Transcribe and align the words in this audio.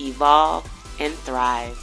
evolve, 0.00 0.68
and 1.00 1.14
thrive. 1.14 1.76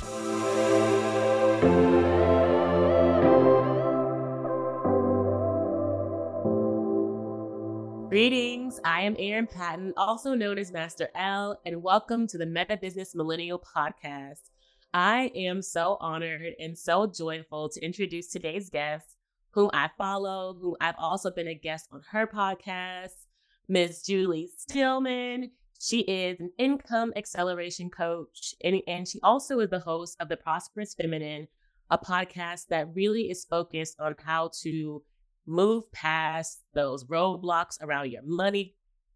Greetings, 8.09 8.79
I 8.85 9.01
am 9.01 9.15
Erin 9.19 9.47
Patton, 9.47 9.93
also 9.97 10.35
known 10.35 10.57
as 10.57 10.71
Master 10.71 11.09
L, 11.15 11.59
and 11.65 11.83
welcome 11.83 12.27
to 12.27 12.37
the 12.37 12.45
Meta 12.45 12.77
Business 12.77 13.13
Millennial 13.13 13.59
Podcast. 13.59 14.51
I 14.93 15.31
am 15.35 15.61
so 15.61 15.97
honored 15.99 16.53
and 16.57 16.77
so 16.77 17.07
joyful 17.07 17.67
to 17.67 17.83
introduce 17.83 18.27
today's 18.27 18.69
guest, 18.69 19.17
whom 19.51 19.69
I 19.73 19.89
follow, 19.97 20.53
whom 20.53 20.75
I've 20.79 20.95
also 20.97 21.29
been 21.29 21.49
a 21.49 21.55
guest 21.55 21.89
on 21.91 22.03
her 22.11 22.25
podcast, 22.25 23.25
Ms. 23.67 24.03
Julie 24.03 24.49
Steelman. 24.57 25.51
She 25.85 25.99
is 25.99 26.39
an 26.39 26.49
income 26.57 27.13
acceleration 27.15 27.91
coach, 27.91 28.55
and, 28.63 28.81
and 28.87 29.07
she 29.07 29.19
also 29.21 29.59
is 29.59 29.69
the 29.69 29.77
host 29.77 30.17
of 30.19 30.29
The 30.29 30.35
Prosperous 30.35 30.95
Feminine, 30.95 31.47
a 31.91 31.99
podcast 31.99 32.69
that 32.69 32.87
really 32.95 33.29
is 33.29 33.45
focused 33.45 33.99
on 33.99 34.15
how 34.17 34.49
to 34.63 35.03
move 35.45 35.91
past 35.91 36.63
those 36.73 37.03
roadblocks 37.03 37.79
around 37.83 38.09
your 38.09 38.23
money 38.25 38.73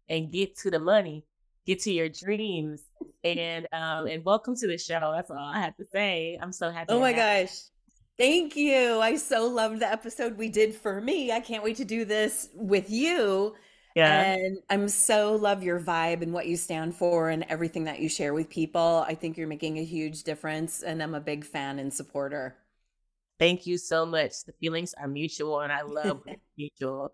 and 0.08 0.30
get 0.30 0.56
to 0.58 0.70
the 0.70 0.78
money, 0.78 1.24
get 1.66 1.80
to 1.80 1.92
your 1.92 2.08
dreams. 2.08 2.84
And 3.24 3.66
um, 3.72 4.06
and 4.06 4.24
welcome 4.24 4.54
to 4.54 4.68
the 4.68 4.78
show. 4.78 5.12
That's 5.12 5.28
all 5.28 5.38
I 5.38 5.58
have 5.58 5.76
to 5.78 5.86
say. 5.92 6.38
I'm 6.40 6.52
so 6.52 6.70
happy. 6.70 6.92
Oh 6.92 7.00
my 7.00 7.12
gosh. 7.12 7.62
Thank 8.16 8.54
you. 8.54 9.00
I 9.00 9.16
so 9.16 9.48
loved 9.48 9.80
the 9.80 9.90
episode 9.90 10.38
we 10.38 10.48
did 10.48 10.76
for 10.76 11.00
me. 11.00 11.32
I 11.32 11.40
can't 11.40 11.64
wait 11.64 11.78
to 11.78 11.84
do 11.84 12.04
this 12.04 12.48
with 12.54 12.90
you. 12.90 13.56
Yeah. 13.94 14.34
And 14.34 14.58
I'm 14.68 14.88
so 14.88 15.34
love 15.34 15.62
your 15.62 15.80
vibe 15.80 16.22
and 16.22 16.32
what 16.32 16.46
you 16.46 16.56
stand 16.56 16.94
for 16.94 17.30
and 17.30 17.44
everything 17.48 17.84
that 17.84 18.00
you 18.00 18.08
share 18.08 18.32
with 18.32 18.48
people. 18.48 19.04
I 19.06 19.14
think 19.14 19.36
you're 19.36 19.48
making 19.48 19.78
a 19.78 19.84
huge 19.84 20.22
difference 20.22 20.82
and 20.82 21.02
I'm 21.02 21.14
a 21.14 21.20
big 21.20 21.44
fan 21.44 21.78
and 21.78 21.92
supporter. 21.92 22.56
Thank 23.38 23.66
you 23.66 23.78
so 23.78 24.06
much. 24.06 24.44
The 24.44 24.52
feelings 24.60 24.94
are 24.94 25.08
mutual 25.08 25.60
and 25.60 25.72
I 25.72 25.82
love 25.82 26.22
mutual. 26.58 27.12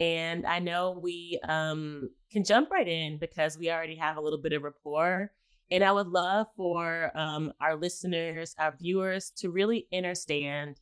And 0.00 0.46
I 0.46 0.58
know 0.58 0.98
we 1.02 1.40
um, 1.48 2.10
can 2.30 2.44
jump 2.44 2.70
right 2.70 2.86
in 2.86 3.18
because 3.18 3.56
we 3.56 3.70
already 3.70 3.96
have 3.96 4.16
a 4.16 4.20
little 4.20 4.40
bit 4.40 4.52
of 4.52 4.62
rapport. 4.62 5.32
And 5.70 5.84
I 5.84 5.92
would 5.92 6.08
love 6.08 6.46
for 6.56 7.10
um, 7.14 7.52
our 7.60 7.76
listeners, 7.76 8.54
our 8.58 8.74
viewers 8.78 9.30
to 9.36 9.50
really 9.50 9.86
understand 9.92 10.80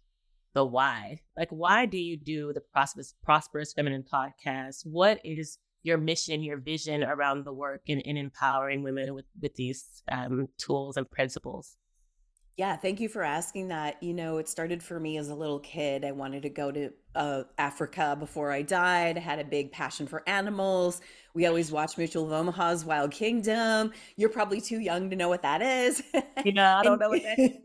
the 0.57 0.65
why. 0.65 1.21
Like, 1.37 1.51
why 1.51 1.85
do 1.85 1.99
you 1.99 2.17
do 2.17 2.55
the 2.55 2.63
Prosperous, 2.63 3.15
Prosperous 3.23 3.75
Feminine 3.75 4.03
podcast? 4.11 4.87
What 4.87 5.21
is 5.23 5.59
your 5.83 5.99
mission, 5.99 6.43
your 6.43 6.57
vision 6.57 7.05
around 7.05 7.45
the 7.45 7.53
work 7.53 7.83
in, 7.87 8.01
in 8.01 8.17
empowering 8.17 8.83
women 8.83 9.15
with, 9.15 9.27
with 9.41 9.55
these 9.55 10.03
um, 10.11 10.49
tools 10.57 10.97
and 10.97 11.09
principles? 11.11 11.77
Yeah, 12.57 12.75
thank 12.75 13.01
you 13.01 13.11
for 13.11 13.23
asking 13.23 13.69
that. 13.69 14.03
You 14.03 14.15
know, 14.15 14.39
it 14.39 14.49
started 14.49 14.83
for 14.83 14.99
me 14.99 15.19
as 15.19 15.29
a 15.29 15.35
little 15.35 15.61
kid. 15.61 16.07
I 16.07 16.13
wanted 16.13 16.43
to 16.45 16.49
go 16.49 16.73
to 16.73 16.91
uh, 17.15 17.43
Africa 17.59 18.17
before 18.19 18.51
I 18.51 18.63
died. 18.63 19.19
I 19.19 19.21
had 19.21 19.39
a 19.39 19.45
big 19.45 19.73
passion 19.73 20.07
for 20.07 20.27
animals. 20.27 21.03
We 21.35 21.45
always 21.45 21.71
watch 21.71 21.99
Mutual 21.99 22.25
of 22.25 22.33
Omaha's 22.33 22.83
Wild 22.83 23.11
Kingdom. 23.11 23.93
You're 24.17 24.31
probably 24.31 24.63
too 24.63 24.79
young 24.81 25.11
to 25.11 25.17
know 25.17 25.29
what 25.29 25.43
that 25.43 25.61
is. 25.61 26.03
You 26.47 26.53
know, 26.53 26.65
I 26.65 26.83
don't 26.83 26.99
know 26.99 27.11
what 27.11 27.23
that 27.25 27.39
is. 27.39 27.59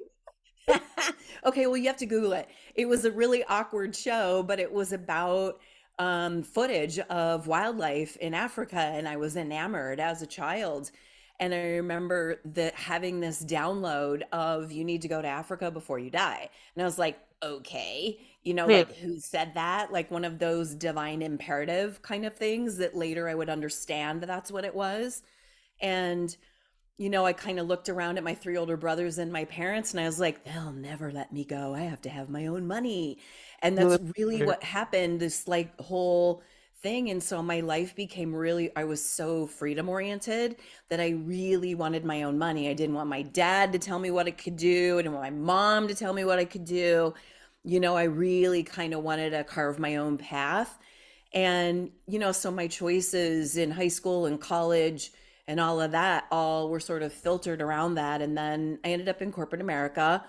okay, 1.46 1.68
well, 1.68 1.78
you 1.78 1.88
have 1.88 1.98
to 1.98 2.06
Google 2.06 2.34
it. 2.34 2.48
It 2.76 2.88
was 2.88 3.06
a 3.06 3.12
really 3.12 3.44
awkward 3.46 3.96
show, 3.96 4.44
but 4.44 4.60
it 4.60 4.72
was 4.72 4.94
about 4.94 5.60
um, 6.00 6.44
footage 6.44 7.00
of 7.00 7.48
wildlife 7.48 8.18
in 8.18 8.34
Africa, 8.34 8.80
and 8.80 9.08
I 9.08 9.18
was 9.18 9.36
enamored 9.36 10.00
as 10.00 10.22
a 10.22 10.28
child. 10.28 10.92
And 11.40 11.54
I 11.54 11.62
remember 11.62 12.40
that 12.46 12.76
having 12.76 13.20
this 13.20 13.44
download 13.44 14.22
of 14.32 14.72
you 14.72 14.84
need 14.84 15.02
to 15.02 15.08
go 15.08 15.22
to 15.22 15.28
Africa 15.28 15.72
before 15.72 15.98
you 15.98 16.12
die. 16.12 16.50
And 16.76 16.82
I 16.84 16.86
was 16.86 17.00
like, 17.00 17.20
okay, 17.44 18.20
you 18.44 18.54
know, 18.54 18.70
like 18.70 18.96
who 18.98 19.20
said 19.20 19.54
that? 19.56 19.92
Like 19.92 20.12
one 20.12 20.24
of 20.26 20.38
those 20.40 20.76
divine 20.76 21.22
imperative 21.22 22.02
kind 22.04 22.26
of 22.26 22.36
things 22.36 22.78
that 22.78 22.96
later 22.96 23.28
I 23.28 23.36
would 23.36 23.50
understand 23.50 24.22
that 24.22 24.28
that's 24.28 24.52
what 24.52 24.66
it 24.66 24.76
was. 24.76 25.24
And 25.82 26.36
you 27.02 27.10
know, 27.10 27.26
I 27.26 27.34
kind 27.34 27.60
of 27.60 27.66
looked 27.66 27.90
around 27.90 28.20
at 28.20 28.24
my 28.24 28.36
three 28.36 28.58
older 28.58 28.78
brothers 28.78 29.18
and 29.18 29.34
my 29.34 29.46
parents, 29.46 29.90
and 29.90 30.00
I 30.00 30.06
was 30.06 30.20
like, 30.20 30.44
they'll 30.44 30.72
never 30.72 31.12
let 31.12 31.34
me 31.34 31.44
go. 31.44 31.74
I 31.74 31.80
have 31.80 32.00
to 32.02 32.10
have 32.10 32.30
my 32.30 32.46
own 32.46 32.68
money. 32.68 33.18
And 33.64 33.76
that's 33.76 34.00
really 34.20 34.44
what 34.44 34.62
happened 34.62 35.20
this 35.20 35.48
like 35.48 35.76
whole 35.82 36.44
thing. 36.84 37.10
And 37.10 37.22
so 37.24 37.42
my 37.42 37.62
life 37.62 37.96
became 37.96 38.36
really, 38.36 38.70
I 38.76 38.84
was 38.84 39.04
so 39.04 39.48
freedom 39.48 39.90
oriented 39.90 40.58
that 40.90 41.00
I 41.00 41.10
really 41.10 41.74
wanted 41.74 42.06
my 42.06 42.22
own 42.22 42.38
money. 42.38 42.70
I 42.70 42.74
didn't 42.74 42.94
want 42.94 43.10
my 43.10 43.24
dad 43.24 43.72
to 43.72 43.80
tell 43.80 43.98
me 43.98 44.12
what 44.12 44.28
I 44.28 44.32
could 44.32 44.56
do, 44.56 45.00
I 45.00 45.02
didn't 45.02 45.16
want 45.16 45.24
my 45.24 45.40
mom 45.40 45.88
to 45.88 45.96
tell 45.96 46.14
me 46.14 46.24
what 46.24 46.38
I 46.38 46.46
could 46.46 46.66
do. 46.66 47.16
You 47.64 47.80
know, 47.80 47.98
I 47.98 48.04
really 48.04 48.62
kind 48.62 48.94
of 48.94 49.02
wanted 49.02 49.32
to 49.32 49.44
carve 49.44 49.80
my 49.80 49.96
own 49.96 50.20
path. 50.20 50.78
And, 51.34 51.90
you 52.06 52.20
know, 52.20 52.32
so 52.32 52.52
my 52.52 52.68
choices 52.68 53.58
in 53.58 53.72
high 53.72 53.88
school 53.88 54.28
and 54.28 54.40
college, 54.40 55.12
and 55.48 55.60
all 55.60 55.82
of 55.82 55.92
that 55.92 56.26
all 56.32 56.70
were 56.70 56.80
sort 56.80 57.04
of 57.04 57.14
filtered 57.14 57.62
around 57.62 57.96
that. 57.96 58.22
And 58.22 58.38
then 58.38 58.80
i 58.84 58.90
ended 58.90 59.10
up 59.10 59.22
in 59.22 59.32
corporate 59.32 59.62
america 59.62 60.24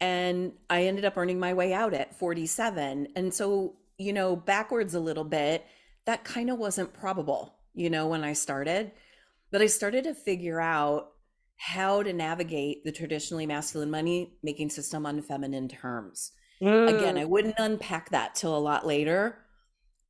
and 0.00 0.52
i 0.68 0.84
ended 0.84 1.04
up 1.04 1.16
earning 1.16 1.38
my 1.38 1.52
way 1.54 1.72
out 1.72 1.92
at 1.92 2.18
47 2.18 3.08
and 3.16 3.34
so 3.34 3.76
you 3.98 4.12
know 4.12 4.34
backwards 4.34 4.94
a 4.94 5.00
little 5.00 5.24
bit 5.24 5.66
that 6.06 6.24
kind 6.24 6.50
of 6.50 6.58
wasn't 6.58 6.92
probable 6.92 7.54
you 7.74 7.90
know 7.90 8.06
when 8.06 8.24
i 8.24 8.32
started. 8.32 8.92
But 9.52 9.62
i 9.62 9.66
started 9.66 10.04
to 10.04 10.14
figure 10.14 10.60
out 10.60 11.12
how 11.56 12.02
to 12.02 12.12
navigate 12.12 12.84
the 12.84 12.92
traditionally 12.92 13.46
masculine 13.46 13.90
money 13.90 14.38
making 14.42 14.70
system 14.70 15.04
on 15.04 15.20
feminine 15.22 15.68
terms. 15.68 16.32
Mm. 16.62 16.94
again 16.94 17.16
i 17.16 17.24
wouldn't 17.24 17.54
unpack 17.58 18.10
that 18.10 18.34
till 18.34 18.54
a 18.54 18.60
lot 18.60 18.86
later 18.86 19.38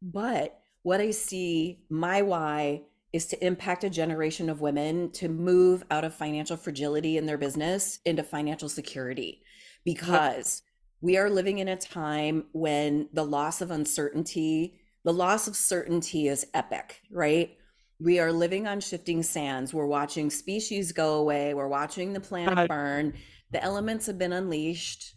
but 0.02 0.60
what 0.82 1.00
i 1.00 1.12
see 1.12 1.84
my 1.88 2.22
why 2.22 2.82
is 3.12 3.26
to 3.26 3.44
impact 3.44 3.84
a 3.84 3.90
generation 3.90 4.48
of 4.48 4.60
women 4.60 5.10
to 5.10 5.28
move 5.28 5.84
out 5.90 6.04
of 6.04 6.14
financial 6.14 6.56
fragility 6.56 7.16
in 7.16 7.26
their 7.26 7.38
business 7.38 7.98
into 8.04 8.22
financial 8.22 8.68
security 8.68 9.42
because 9.84 10.62
we 11.00 11.16
are 11.16 11.30
living 11.30 11.58
in 11.58 11.68
a 11.68 11.76
time 11.76 12.44
when 12.52 13.08
the 13.12 13.24
loss 13.24 13.60
of 13.60 13.70
uncertainty, 13.70 14.80
the 15.04 15.12
loss 15.12 15.48
of 15.48 15.56
certainty 15.56 16.28
is 16.28 16.46
epic, 16.54 17.00
right? 17.10 17.56
We 17.98 18.18
are 18.18 18.32
living 18.32 18.66
on 18.66 18.80
shifting 18.80 19.22
sands. 19.22 19.74
We're 19.74 19.86
watching 19.86 20.30
species 20.30 20.92
go 20.92 21.14
away. 21.14 21.54
We're 21.54 21.68
watching 21.68 22.12
the 22.12 22.20
planet 22.20 22.68
burn. 22.68 23.14
The 23.50 23.62
elements 23.62 24.06
have 24.06 24.18
been 24.18 24.32
unleashed. 24.32 25.14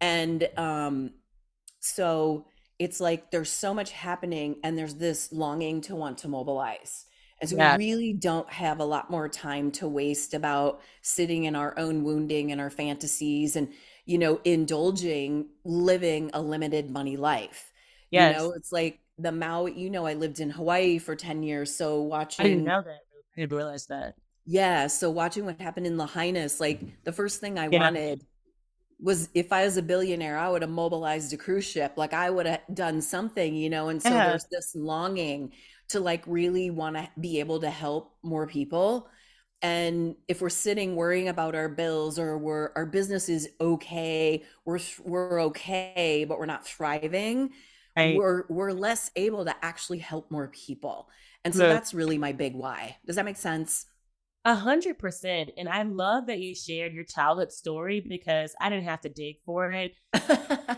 And 0.00 0.48
um, 0.56 1.10
so 1.80 2.46
it's 2.80 2.98
like 2.98 3.30
there's 3.30 3.50
so 3.50 3.74
much 3.74 3.92
happening 3.92 4.56
and 4.64 4.76
there's 4.76 4.94
this 4.94 5.30
longing 5.32 5.82
to 5.82 5.94
want 5.94 6.16
to 6.18 6.28
mobilize. 6.28 7.04
And 7.38 7.50
so 7.50 7.56
yeah. 7.56 7.76
we 7.76 7.84
really 7.84 8.12
don't 8.14 8.50
have 8.50 8.80
a 8.80 8.84
lot 8.84 9.10
more 9.10 9.28
time 9.28 9.70
to 9.72 9.86
waste 9.86 10.32
about 10.32 10.80
sitting 11.02 11.44
in 11.44 11.54
our 11.54 11.78
own 11.78 12.04
wounding 12.04 12.52
and 12.52 12.60
our 12.60 12.70
fantasies 12.70 13.54
and, 13.54 13.68
you 14.06 14.16
know, 14.16 14.40
indulging 14.44 15.48
living 15.62 16.30
a 16.32 16.40
limited 16.40 16.90
money 16.90 17.18
life. 17.18 17.70
Yes. 18.10 18.34
You 18.34 18.38
know, 18.38 18.52
it's 18.52 18.72
like 18.72 18.98
the 19.18 19.30
Maui, 19.30 19.78
you 19.78 19.90
know, 19.90 20.06
I 20.06 20.14
lived 20.14 20.40
in 20.40 20.48
Hawaii 20.48 20.98
for 20.98 21.14
10 21.14 21.42
years. 21.42 21.74
So 21.76 22.00
watching. 22.00 22.46
I 22.46 22.48
didn't 22.48 22.64
know 22.64 22.82
that. 22.82 23.00
I 23.36 23.40
didn't 23.42 23.52
realize 23.52 23.86
that. 23.88 24.14
Yeah. 24.46 24.86
So 24.86 25.10
watching 25.10 25.44
what 25.44 25.60
happened 25.60 25.86
in 25.86 25.98
Lahaina, 25.98 26.48
like 26.58 26.80
the 27.04 27.12
first 27.12 27.40
thing 27.40 27.58
I 27.58 27.68
yeah. 27.70 27.78
wanted 27.78 28.24
was 29.02 29.28
if 29.34 29.52
I 29.52 29.64
was 29.64 29.76
a 29.76 29.82
billionaire, 29.82 30.38
I 30.38 30.48
would 30.48 30.62
have 30.62 30.70
mobilized 30.70 31.32
a 31.32 31.36
cruise 31.36 31.64
ship. 31.64 31.94
Like 31.96 32.12
I 32.12 32.30
would 32.30 32.46
have 32.46 32.60
done 32.72 33.00
something, 33.00 33.54
you 33.54 33.70
know. 33.70 33.88
And 33.88 34.02
so 34.02 34.10
yeah. 34.10 34.28
there's 34.28 34.46
this 34.50 34.74
longing 34.74 35.52
to 35.88 36.00
like 36.00 36.22
really 36.26 36.70
want 36.70 36.96
to 36.96 37.08
be 37.18 37.40
able 37.40 37.60
to 37.60 37.70
help 37.70 38.14
more 38.22 38.46
people. 38.46 39.08
And 39.62 40.16
if 40.28 40.40
we're 40.40 40.48
sitting 40.48 40.96
worrying 40.96 41.28
about 41.28 41.54
our 41.54 41.68
bills 41.68 42.18
or 42.18 42.38
we're 42.38 42.70
our 42.76 42.86
business 42.86 43.28
is 43.28 43.48
okay, 43.60 44.44
we're 44.64 44.80
we're 45.02 45.42
okay, 45.44 46.24
but 46.28 46.38
we're 46.38 46.46
not 46.46 46.66
thriving, 46.66 47.50
right. 47.96 48.16
we're 48.16 48.44
we're 48.48 48.72
less 48.72 49.10
able 49.16 49.44
to 49.44 49.54
actually 49.62 49.98
help 49.98 50.30
more 50.30 50.48
people. 50.48 51.08
And 51.44 51.54
so 51.54 51.68
that's 51.68 51.94
really 51.94 52.18
my 52.18 52.32
big 52.32 52.54
why. 52.54 52.96
Does 53.06 53.16
that 53.16 53.24
make 53.24 53.36
sense? 53.36 53.86
A 54.44 54.54
hundred 54.54 54.98
percent. 54.98 55.50
And 55.58 55.68
I 55.68 55.82
love 55.82 56.26
that 56.26 56.38
you 56.38 56.54
shared 56.54 56.94
your 56.94 57.04
childhood 57.04 57.52
story 57.52 58.00
because 58.00 58.54
I 58.60 58.70
didn't 58.70 58.84
have 58.84 59.02
to 59.02 59.10
dig 59.10 59.36
for 59.44 59.70
it. 59.70 59.94
a 60.14 60.76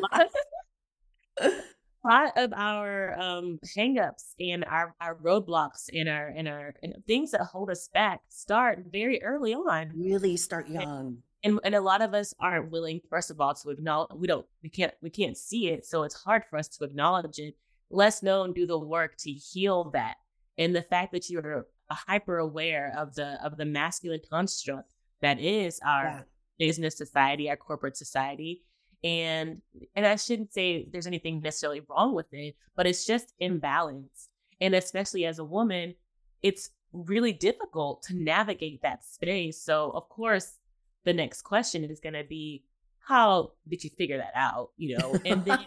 lot 2.04 2.32
of 2.36 2.52
our 2.52 3.18
um 3.20 3.60
hangups 3.76 4.34
and 4.40 4.64
our, 4.64 4.94
our 5.00 5.14
roadblocks 5.16 5.88
and 5.92 6.08
our 6.08 6.26
and 6.26 6.48
our 6.48 6.74
and 6.82 6.94
things 7.06 7.30
that 7.30 7.42
hold 7.42 7.70
us 7.70 7.88
back 7.94 8.22
start 8.28 8.86
very 8.90 9.22
early 9.22 9.54
on. 9.54 9.92
Really 9.94 10.36
start 10.36 10.68
young. 10.68 11.18
And 11.44 11.60
and 11.62 11.76
a 11.76 11.80
lot 11.80 12.02
of 12.02 12.14
us 12.14 12.34
aren't 12.40 12.72
willing, 12.72 13.00
first 13.10 13.30
of 13.30 13.40
all, 13.40 13.54
to 13.54 13.70
acknowledge 13.70 14.10
we 14.16 14.26
don't 14.26 14.46
we 14.64 14.70
can't 14.70 14.94
we 15.00 15.10
can't 15.10 15.36
see 15.36 15.68
it. 15.68 15.86
So 15.86 16.02
it's 16.02 16.20
hard 16.20 16.42
for 16.50 16.58
us 16.58 16.66
to 16.68 16.84
acknowledge 16.84 17.38
it. 17.38 17.54
Less 17.90 18.24
known 18.24 18.54
do 18.54 18.66
the 18.66 18.78
work 18.78 19.16
to 19.18 19.30
heal 19.30 19.90
that. 19.90 20.16
And 20.58 20.74
the 20.74 20.82
fact 20.82 21.12
that 21.12 21.30
you're 21.30 21.66
hyper 21.94 22.38
aware 22.38 22.92
of 22.96 23.14
the 23.14 23.38
of 23.44 23.56
the 23.56 23.64
masculine 23.64 24.20
construct 24.28 24.92
that 25.20 25.40
is 25.40 25.80
our 25.86 26.04
yeah. 26.04 26.22
business 26.58 26.96
society, 26.96 27.48
our 27.48 27.56
corporate 27.56 27.96
society. 27.96 28.62
And 29.02 29.62
and 29.96 30.06
I 30.06 30.16
shouldn't 30.16 30.52
say 30.52 30.86
there's 30.90 31.06
anything 31.06 31.40
necessarily 31.40 31.82
wrong 31.88 32.14
with 32.14 32.32
it, 32.32 32.56
but 32.76 32.86
it's 32.86 33.06
just 33.06 33.28
mm. 33.28 33.46
imbalance. 33.46 34.28
And 34.60 34.74
especially 34.74 35.24
as 35.24 35.38
a 35.38 35.44
woman, 35.44 35.94
it's 36.42 36.70
really 36.92 37.32
difficult 37.32 38.02
to 38.04 38.14
navigate 38.14 38.82
that 38.82 39.04
space. 39.04 39.60
So 39.60 39.90
of 39.94 40.08
course, 40.08 40.58
the 41.04 41.12
next 41.12 41.42
question 41.42 41.84
is 41.84 42.00
going 42.00 42.14
to 42.14 42.24
be, 42.24 42.64
how 43.00 43.52
did 43.68 43.82
you 43.82 43.90
figure 43.90 44.18
that 44.18 44.32
out? 44.34 44.70
You 44.76 44.98
know, 44.98 45.18
and 45.24 45.44
then 45.44 45.58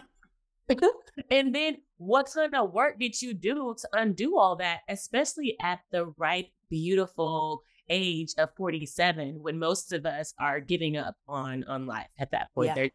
and 1.30 1.54
then 1.54 1.78
what 1.98 2.30
kind 2.34 2.54
of 2.54 2.72
work 2.72 2.98
did 2.98 3.20
you 3.20 3.34
do 3.34 3.74
to 3.78 3.88
undo 3.92 4.38
all 4.38 4.56
that, 4.56 4.80
especially 4.88 5.56
at 5.60 5.80
the 5.90 6.06
ripe, 6.18 6.48
beautiful 6.68 7.62
age 7.88 8.34
of 8.38 8.50
47 8.56 9.42
when 9.42 9.58
most 9.58 9.92
of 9.92 10.06
us 10.06 10.34
are 10.38 10.60
giving 10.60 10.96
up 10.96 11.16
on 11.28 11.64
on 11.64 11.86
life 11.86 12.08
at 12.18 12.30
that 12.32 12.52
point. 12.54 12.68
Yeah. 12.68 12.74
They're 12.74 12.90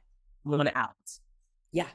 going 0.45 0.69
out. 0.75 0.95
Yeah. 1.71 1.88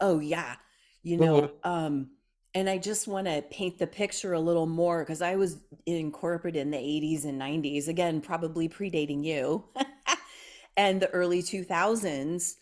Oh 0.00 0.18
yeah. 0.18 0.56
You 1.02 1.16
know, 1.16 1.42
mm-hmm. 1.42 1.68
um 1.68 2.10
and 2.54 2.70
I 2.70 2.78
just 2.78 3.06
want 3.06 3.26
to 3.26 3.42
paint 3.50 3.78
the 3.78 3.86
picture 3.86 4.32
a 4.32 4.40
little 4.40 4.66
more 4.66 5.02
because 5.02 5.20
I 5.20 5.36
was 5.36 5.58
in 5.84 6.10
corporate 6.10 6.56
in 6.56 6.70
the 6.70 6.78
80s 6.78 7.26
and 7.26 7.38
90s, 7.38 7.86
again, 7.86 8.22
probably 8.22 8.66
predating 8.66 9.22
you, 9.22 9.64
and 10.78 11.02
the 11.02 11.10
early 11.10 11.42
2000s. 11.42 12.54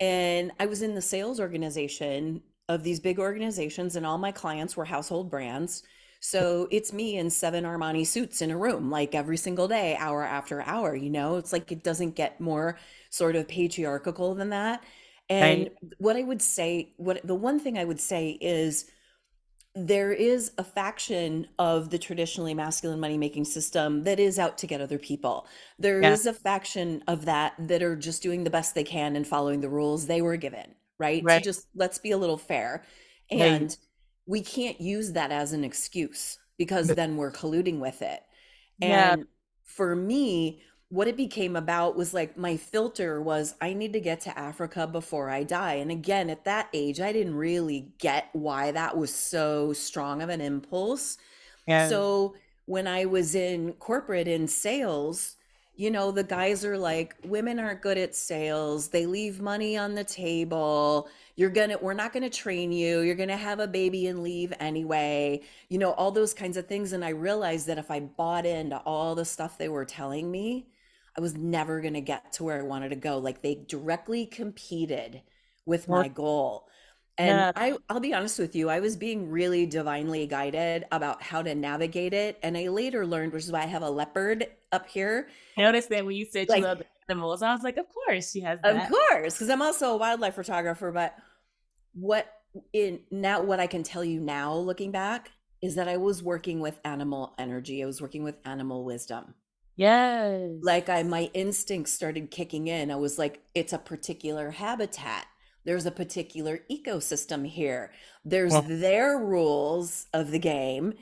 And 0.00 0.52
I 0.60 0.66
was 0.66 0.82
in 0.82 0.94
the 0.94 1.02
sales 1.02 1.40
organization 1.40 2.42
of 2.68 2.82
these 2.82 3.00
big 3.00 3.18
organizations, 3.18 3.96
and 3.96 4.06
all 4.06 4.18
my 4.18 4.32
clients 4.32 4.76
were 4.76 4.84
household 4.84 5.30
brands. 5.30 5.82
So 6.20 6.68
it's 6.70 6.92
me 6.92 7.16
in 7.16 7.30
seven 7.30 7.64
Armani 7.64 8.06
suits 8.06 8.42
in 8.42 8.50
a 8.50 8.56
room, 8.56 8.90
like 8.90 9.14
every 9.14 9.36
single 9.36 9.68
day, 9.68 9.96
hour 9.96 10.22
after 10.24 10.62
hour. 10.62 10.94
You 10.94 11.10
know, 11.10 11.36
it's 11.36 11.52
like 11.52 11.70
it 11.72 11.84
doesn't 11.84 12.16
get 12.16 12.40
more 12.40 12.78
sort 13.10 13.36
of 13.36 13.48
patriarchal 13.48 14.34
than 14.34 14.50
that. 14.50 14.82
And 15.30 15.70
what 15.98 16.16
I 16.16 16.22
would 16.22 16.42
say, 16.42 16.92
what 16.96 17.26
the 17.26 17.34
one 17.34 17.60
thing 17.60 17.78
I 17.78 17.84
would 17.84 18.00
say 18.00 18.30
is, 18.40 18.90
there 19.86 20.12
is 20.12 20.52
a 20.58 20.64
faction 20.64 21.46
of 21.58 21.90
the 21.90 21.98
traditionally 21.98 22.54
masculine 22.54 23.00
money 23.00 23.18
making 23.18 23.44
system 23.44 24.04
that 24.04 24.18
is 24.18 24.38
out 24.38 24.58
to 24.58 24.66
get 24.66 24.80
other 24.80 24.98
people. 24.98 25.46
There 25.78 26.02
yeah. 26.02 26.12
is 26.12 26.26
a 26.26 26.32
faction 26.32 27.02
of 27.06 27.24
that 27.26 27.54
that 27.58 27.82
are 27.82 27.96
just 27.96 28.22
doing 28.22 28.44
the 28.44 28.50
best 28.50 28.74
they 28.74 28.84
can 28.84 29.16
and 29.16 29.26
following 29.26 29.60
the 29.60 29.68
rules 29.68 30.06
they 30.06 30.22
were 30.22 30.36
given, 30.36 30.74
right? 30.98 31.22
right. 31.24 31.44
So 31.44 31.50
just 31.50 31.66
let's 31.74 31.98
be 31.98 32.10
a 32.10 32.18
little 32.18 32.38
fair. 32.38 32.84
And 33.30 33.62
right. 33.62 33.76
we 34.26 34.42
can't 34.42 34.80
use 34.80 35.12
that 35.12 35.30
as 35.30 35.52
an 35.52 35.64
excuse 35.64 36.38
because 36.56 36.88
then 36.88 37.16
we're 37.16 37.32
colluding 37.32 37.78
with 37.78 38.02
it. 38.02 38.20
And 38.80 39.20
yeah. 39.20 39.24
for 39.64 39.94
me, 39.94 40.62
what 40.90 41.06
it 41.06 41.16
became 41.16 41.54
about 41.54 41.96
was 41.96 42.14
like 42.14 42.38
my 42.38 42.56
filter 42.56 43.20
was 43.20 43.54
I 43.60 43.74
need 43.74 43.92
to 43.92 44.00
get 44.00 44.20
to 44.22 44.38
Africa 44.38 44.86
before 44.86 45.28
I 45.28 45.42
die. 45.42 45.74
And 45.74 45.90
again, 45.90 46.30
at 46.30 46.44
that 46.44 46.68
age, 46.72 47.00
I 47.00 47.12
didn't 47.12 47.34
really 47.34 47.92
get 47.98 48.30
why 48.32 48.70
that 48.70 48.96
was 48.96 49.14
so 49.14 49.74
strong 49.74 50.22
of 50.22 50.30
an 50.30 50.40
impulse. 50.40 51.18
Yeah. 51.66 51.88
So 51.88 52.36
when 52.64 52.86
I 52.86 53.04
was 53.04 53.34
in 53.34 53.74
corporate 53.74 54.28
in 54.28 54.48
sales, 54.48 55.36
you 55.76 55.90
know, 55.90 56.10
the 56.10 56.24
guys 56.24 56.64
are 56.64 56.76
like, 56.76 57.14
women 57.22 57.60
aren't 57.60 57.82
good 57.82 57.98
at 57.98 58.14
sales. 58.14 58.88
They 58.88 59.06
leave 59.06 59.40
money 59.40 59.76
on 59.76 59.94
the 59.94 60.02
table. 60.04 61.08
You're 61.36 61.50
going 61.50 61.68
to, 61.68 61.78
we're 61.78 61.94
not 61.94 62.12
going 62.12 62.24
to 62.24 62.36
train 62.36 62.72
you. 62.72 63.00
You're 63.00 63.14
going 63.14 63.28
to 63.28 63.36
have 63.36 63.60
a 63.60 63.68
baby 63.68 64.08
and 64.08 64.22
leave 64.22 64.52
anyway. 64.58 65.42
You 65.68 65.78
know, 65.78 65.92
all 65.92 66.10
those 66.10 66.34
kinds 66.34 66.56
of 66.56 66.66
things. 66.66 66.92
And 66.92 67.04
I 67.04 67.10
realized 67.10 67.68
that 67.68 67.78
if 67.78 67.92
I 67.92 68.00
bought 68.00 68.44
into 68.44 68.78
all 68.78 69.14
the 69.14 69.24
stuff 69.24 69.56
they 69.56 69.68
were 69.68 69.84
telling 69.84 70.30
me, 70.30 70.66
I 71.16 71.20
was 71.20 71.34
never 71.34 71.80
going 71.80 71.94
to 71.94 72.00
get 72.00 72.32
to 72.34 72.44
where 72.44 72.58
I 72.58 72.62
wanted 72.62 72.90
to 72.90 72.96
go. 72.96 73.18
Like 73.18 73.42
they 73.42 73.54
directly 73.54 74.26
competed 74.26 75.22
with 75.66 75.88
my 75.88 76.08
goal. 76.08 76.66
And 77.18 77.36
yeah. 77.36 77.52
I, 77.56 77.76
I'll 77.88 77.98
be 77.98 78.14
honest 78.14 78.38
with 78.38 78.54
you, 78.54 78.70
I 78.70 78.78
was 78.78 78.96
being 78.96 79.28
really 79.28 79.66
divinely 79.66 80.26
guided 80.28 80.84
about 80.92 81.20
how 81.20 81.42
to 81.42 81.52
navigate 81.54 82.14
it. 82.14 82.38
And 82.44 82.56
I 82.56 82.68
later 82.68 83.04
learned, 83.04 83.32
which 83.32 83.42
is 83.42 83.50
why 83.50 83.62
I 83.62 83.66
have 83.66 83.82
a 83.82 83.90
leopard 83.90 84.46
up 84.70 84.88
here. 84.88 85.28
I 85.56 85.62
noticed 85.62 85.88
that 85.88 86.06
when 86.06 86.14
you 86.14 86.24
said 86.24 86.48
like, 86.48 86.58
you 86.58 86.64
love 86.64 86.82
animals, 87.08 87.42
I 87.42 87.52
was 87.52 87.64
like, 87.64 87.76
of 87.76 87.86
course 87.88 88.30
she 88.30 88.40
has 88.42 88.60
that. 88.62 88.84
Of 88.84 88.88
course, 88.88 89.34
because 89.34 89.50
I'm 89.50 89.62
also 89.62 89.94
a 89.94 89.96
wildlife 89.96 90.36
photographer. 90.36 90.92
But 90.92 91.16
what 91.92 92.32
in 92.72 93.00
now, 93.10 93.42
what 93.42 93.58
I 93.58 93.66
can 93.66 93.82
tell 93.82 94.04
you 94.04 94.20
now, 94.20 94.54
looking 94.54 94.92
back, 94.92 95.32
is 95.60 95.74
that 95.74 95.88
I 95.88 95.96
was 95.96 96.22
working 96.22 96.60
with 96.60 96.78
animal 96.84 97.34
energy. 97.36 97.82
I 97.82 97.86
was 97.86 98.00
working 98.00 98.22
with 98.22 98.36
animal 98.44 98.84
wisdom. 98.84 99.34
Yes. 99.78 100.50
Like 100.60 100.88
I 100.88 101.04
my 101.04 101.30
instincts 101.34 101.92
started 101.92 102.32
kicking 102.32 102.66
in. 102.66 102.90
I 102.90 102.96
was 102.96 103.16
like, 103.16 103.40
it's 103.54 103.72
a 103.72 103.78
particular 103.78 104.50
habitat. 104.50 105.26
There's 105.64 105.86
a 105.86 105.92
particular 105.92 106.60
ecosystem 106.70 107.46
here. 107.46 107.92
There's 108.24 108.52
well, 108.52 108.64
their 108.66 109.18
rules 109.18 110.06
of 110.12 110.32
the 110.32 110.40
game. 110.40 110.94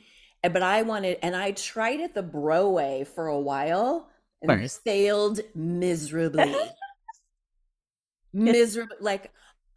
But 0.43 0.63
I 0.63 0.83
wanted 0.83 1.19
and 1.23 1.35
I 1.35 1.53
tried 1.53 2.01
it 2.01 2.15
the 2.15 2.23
bro 2.23 2.71
way 2.71 3.05
for 3.05 3.29
a 3.29 3.41
while 3.41 4.11
and 4.43 4.61
first. 4.61 4.85
failed 4.85 5.41
miserably. 5.55 6.55
miserably 8.35 8.97
like 9.01 9.33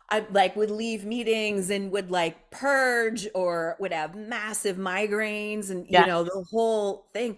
I 0.09 0.25
like 0.29 0.57
would 0.57 0.71
leave 0.71 1.05
meetings 1.05 1.69
and 1.69 1.89
would 1.91 2.11
like 2.11 2.51
purge 2.51 3.29
or 3.33 3.77
would 3.79 3.93
have 3.93 4.15
massive 4.15 4.75
migraines 4.75 5.69
and 5.69 5.85
yeah. 5.87 6.01
you 6.01 6.07
know 6.07 6.23
the 6.25 6.45
whole 6.51 7.07
thing 7.13 7.37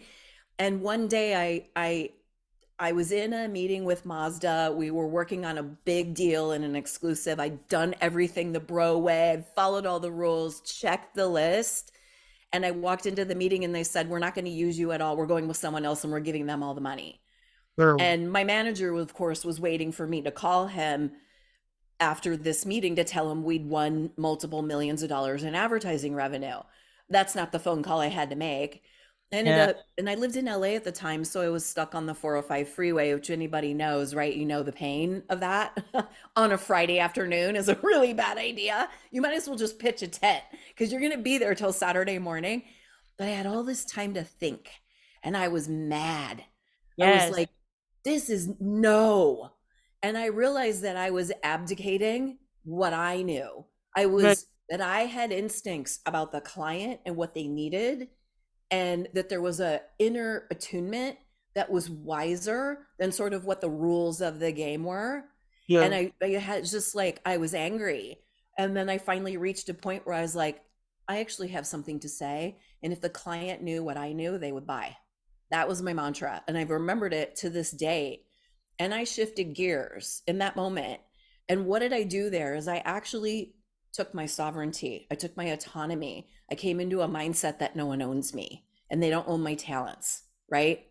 and 0.60 0.82
one 0.82 1.08
day 1.08 1.36
I 1.36 1.70
I 1.76 2.10
I 2.82 2.94
was 2.94 3.12
in 3.12 3.34
a 3.34 3.48
meeting 3.48 3.86
with 3.86 4.06
Mazda. 4.06 4.74
We 4.76 4.90
were 4.90 5.08
working 5.08 5.46
on 5.46 5.60
a 5.60 5.64
big 5.64 6.16
deal 6.16 6.52
and 6.52 6.66
an 6.66 6.76
exclusive. 6.76 7.40
I'd 7.40 7.68
done 7.68 7.94
everything 8.02 8.54
the 8.54 8.60
bro 8.60 8.98
way. 8.98 9.32
I'd 9.32 9.46
followed 9.56 9.86
all 9.86 10.00
the 10.00 10.12
rules, 10.12 10.62
checked 10.62 11.16
the 11.16 11.28
list. 11.28 11.92
And 12.52 12.66
I 12.66 12.72
walked 12.72 13.06
into 13.06 13.24
the 13.24 13.36
meeting 13.36 13.64
and 13.64 13.74
they 13.74 13.84
said, 13.84 14.10
We're 14.10 14.20
not 14.20 14.34
going 14.34 14.46
to 14.46 14.52
use 14.52 14.80
you 14.80 14.92
at 14.92 15.00
all. 15.02 15.16
We're 15.16 15.28
going 15.28 15.48
with 15.48 15.58
someone 15.58 15.86
else 15.86 16.04
and 16.04 16.12
we're 16.12 16.22
giving 16.22 16.48
them 16.48 16.64
all 16.64 16.74
the 16.74 16.82
money. 16.82 17.22
And 18.00 18.32
my 18.32 18.44
manager, 18.44 18.94
of 18.96 19.14
course, 19.14 19.46
was 19.46 19.60
waiting 19.60 19.92
for 19.92 20.08
me 20.08 20.22
to 20.24 20.32
call 20.32 20.68
him 20.68 21.12
after 22.00 22.36
this 22.36 22.66
meeting 22.66 22.96
to 22.96 23.04
tell 23.04 23.32
him 23.32 23.44
we'd 23.44 23.68
won 23.68 24.10
multiple 24.18 24.64
millions 24.64 25.04
of 25.04 25.10
dollars 25.10 25.44
in 25.44 25.54
advertising 25.54 26.16
revenue. 26.16 26.58
That's 27.10 27.36
not 27.36 27.52
the 27.52 27.60
phone 27.60 27.84
call 27.84 28.02
I 28.02 28.08
had 28.08 28.32
to 28.32 28.36
make. 28.36 28.82
I 29.32 29.38
ended 29.38 29.56
yeah. 29.56 29.66
up, 29.68 29.78
and 29.98 30.10
I 30.10 30.16
lived 30.16 30.36
in 30.36 30.46
LA 30.46 30.76
at 30.76 30.84
the 30.84 30.92
time, 30.92 31.24
so 31.24 31.40
I 31.40 31.48
was 31.48 31.66
stuck 31.66 31.96
on 31.96 32.06
the 32.06 32.14
405 32.14 32.68
freeway, 32.68 33.14
which 33.14 33.30
anybody 33.30 33.74
knows, 33.74 34.14
right? 34.14 34.36
You 34.36 34.46
know 34.46 34.62
the 34.62 34.74
pain 34.74 35.24
of 35.30 35.40
that 35.40 35.82
on 36.36 36.52
a 36.52 36.58
Friday 36.58 37.00
afternoon 37.00 37.56
is 37.56 37.70
a 37.70 37.80
really 37.82 38.14
bad 38.14 38.38
idea. 38.38 38.90
You 39.10 39.22
might 39.22 39.34
as 39.34 39.48
well 39.48 39.58
just 39.58 39.80
pitch 39.80 40.02
a 40.02 40.08
tent 40.10 40.44
because 40.70 40.92
you're 40.92 41.00
going 41.00 41.14
to 41.14 41.18
be 41.18 41.38
there 41.38 41.56
till 41.56 41.72
Saturday 41.72 42.20
morning. 42.20 42.64
But 43.18 43.28
I 43.28 43.32
had 43.32 43.46
all 43.46 43.64
this 43.64 43.86
time 43.86 44.14
to 44.16 44.24
think, 44.24 44.70
and 45.24 45.38
I 45.38 45.48
was 45.48 45.70
mad. 45.70 46.44
Yes. 46.98 47.24
I 47.24 47.28
was 47.28 47.38
like, 47.38 47.50
this 48.04 48.30
is 48.30 48.50
no. 48.60 49.52
And 50.04 50.18
I 50.18 50.26
realized 50.26 50.82
that 50.82 50.98
I 50.98 51.12
was 51.12 51.32
abdicating 51.42 52.38
what 52.66 52.94
I 52.94 53.22
knew. 53.22 53.64
I 53.96 54.08
was, 54.08 54.24
right. 54.24 54.38
that 54.72 54.82
I 54.82 55.02
had 55.02 55.32
instincts 55.32 56.00
about 56.06 56.34
the 56.34 56.42
client 56.42 57.00
and 57.06 57.16
what 57.16 57.34
they 57.34 57.48
needed 57.48 58.10
and 58.72 59.10
that 59.14 59.30
there 59.30 59.42
was 59.42 59.60
a 59.60 59.82
inner 60.00 60.48
attunement 60.50 61.18
that 61.54 61.70
was 61.70 61.90
wiser 61.90 62.88
than 62.98 63.12
sort 63.12 63.34
of 63.34 63.46
what 63.46 63.62
the 63.62 63.70
rules 63.70 64.22
of 64.22 64.40
the 64.40 64.52
game 64.52 64.86
were. 64.86 65.26
Yeah. 65.68 65.82
And 65.82 65.94
I, 65.94 66.14
I 66.22 66.30
had 66.30 66.66
just 66.66 66.96
like 66.96 67.22
I 67.26 67.38
was 67.38 67.54
angry. 67.54 68.20
And 68.58 68.76
then 68.76 68.90
I 68.90 68.98
finally 68.98 69.38
reached 69.38 69.70
a 69.70 69.74
point 69.74 70.06
where 70.06 70.16
I 70.16 70.22
was 70.22 70.36
like, 70.36 70.62
I 71.08 71.20
actually 71.20 71.50
have 71.50 71.68
something 71.68 72.00
to 72.00 72.10
say. 72.10 72.58
And 72.82 72.94
if 72.94 73.02
the 73.02 73.10
client 73.10 73.62
knew 73.62 73.84
what 73.84 73.98
I 73.98 74.14
knew, 74.14 74.38
they 74.38 74.52
would 74.52 74.66
buy. 74.66 74.96
That 75.50 75.68
was 75.68 75.82
my 75.82 75.94
mantra. 75.94 76.42
And 76.48 76.58
I've 76.58 76.70
remembered 76.70 77.14
it 77.14 77.36
to 77.38 77.50
this 77.50 77.72
day. 77.72 78.24
And 78.80 78.94
I 78.94 79.04
shifted 79.04 79.54
gears 79.56 80.22
in 80.26 80.38
that 80.38 80.56
moment. 80.56 81.02
And 81.50 81.66
what 81.66 81.80
did 81.80 81.92
I 81.92 82.04
do 82.04 82.30
there 82.30 82.56
is 82.56 82.68
I 82.68 82.78
actually 82.78 83.56
took 83.94 84.14
my 84.14 84.26
sovereignty, 84.26 85.08
I 85.12 85.16
took 85.16 85.36
my 85.36 85.46
autonomy. 85.46 86.30
I 86.52 86.56
came 86.56 86.80
into 86.80 87.02
a 87.02 87.08
mindset 87.08 87.60
that 87.60 87.76
no 87.76 87.86
one 87.86 88.02
owns 88.02 88.34
me 88.34 88.66
and 88.90 89.02
they 89.02 89.10
don't 89.10 89.28
own 89.28 89.42
my 89.42 89.56
talents, 89.56 90.24
right? 90.50 90.86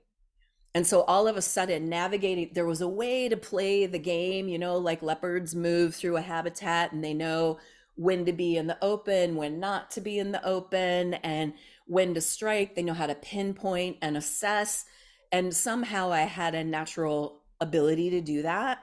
And 0.74 0.86
so 0.86 1.02
all 1.02 1.26
of 1.26 1.36
a 1.36 1.42
sudden, 1.42 1.88
navigating, 1.88 2.50
there 2.54 2.66
was 2.66 2.80
a 2.80 2.88
way 2.88 3.28
to 3.28 3.36
play 3.36 3.86
the 3.86 3.98
game, 3.98 4.48
you 4.48 4.58
know, 4.58 4.78
like 4.78 5.02
leopards 5.02 5.54
move 5.54 5.94
through 5.94 6.16
a 6.16 6.22
habitat 6.22 6.92
and 6.92 7.02
they 7.02 7.14
know 7.14 7.58
when 7.96 8.24
to 8.24 8.32
be 8.32 8.56
in 8.56 8.66
the 8.66 8.78
open, 8.80 9.36
when 9.36 9.60
not 9.60 9.90
to 9.90 10.00
be 10.00 10.18
in 10.18 10.32
the 10.32 10.44
open, 10.46 11.14
and 11.14 11.52
when 11.86 12.14
to 12.14 12.20
strike. 12.20 12.74
They 12.74 12.82
know 12.82 12.94
how 12.94 13.06
to 13.06 13.14
pinpoint 13.16 13.98
and 14.00 14.16
assess. 14.16 14.84
And 15.32 15.54
somehow 15.54 16.12
I 16.12 16.20
had 16.20 16.54
a 16.54 16.64
natural 16.64 17.42
ability 17.60 18.10
to 18.10 18.20
do 18.20 18.42
that. 18.42 18.78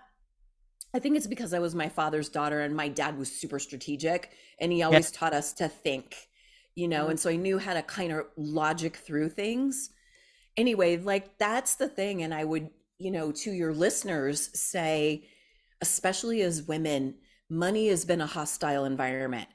I 0.97 0.99
think 0.99 1.15
it's 1.15 1.27
because 1.27 1.53
I 1.53 1.59
was 1.59 1.75
my 1.75 1.89
father's 1.89 2.27
daughter 2.27 2.61
and 2.61 2.75
my 2.75 2.87
dad 2.87 3.19
was 3.19 3.31
super 3.31 3.59
strategic 3.59 4.31
and 4.59 4.71
he 4.71 4.81
always 4.81 5.11
taught 5.11 5.31
us 5.31 5.53
to 5.53 5.69
think, 5.69 6.15
you 6.73 6.87
know, 6.87 7.03
mm-hmm. 7.03 7.11
and 7.11 7.19
so 7.19 7.29
I 7.29 7.35
knew 7.35 7.59
how 7.59 7.75
to 7.75 7.83
kind 7.83 8.11
of 8.11 8.25
logic 8.35 8.95
through 8.95 9.29
things. 9.29 9.91
Anyway, 10.57 10.97
like 10.97 11.37
that's 11.37 11.75
the 11.75 11.87
thing. 11.87 12.23
And 12.23 12.33
I 12.33 12.43
would, 12.43 12.71
you 12.97 13.11
know, 13.11 13.31
to 13.31 13.51
your 13.51 13.75
listeners 13.75 14.49
say, 14.59 15.27
especially 15.81 16.41
as 16.41 16.63
women, 16.63 17.13
money 17.47 17.89
has 17.89 18.03
been 18.03 18.21
a 18.21 18.25
hostile 18.25 18.85
environment, 18.85 19.49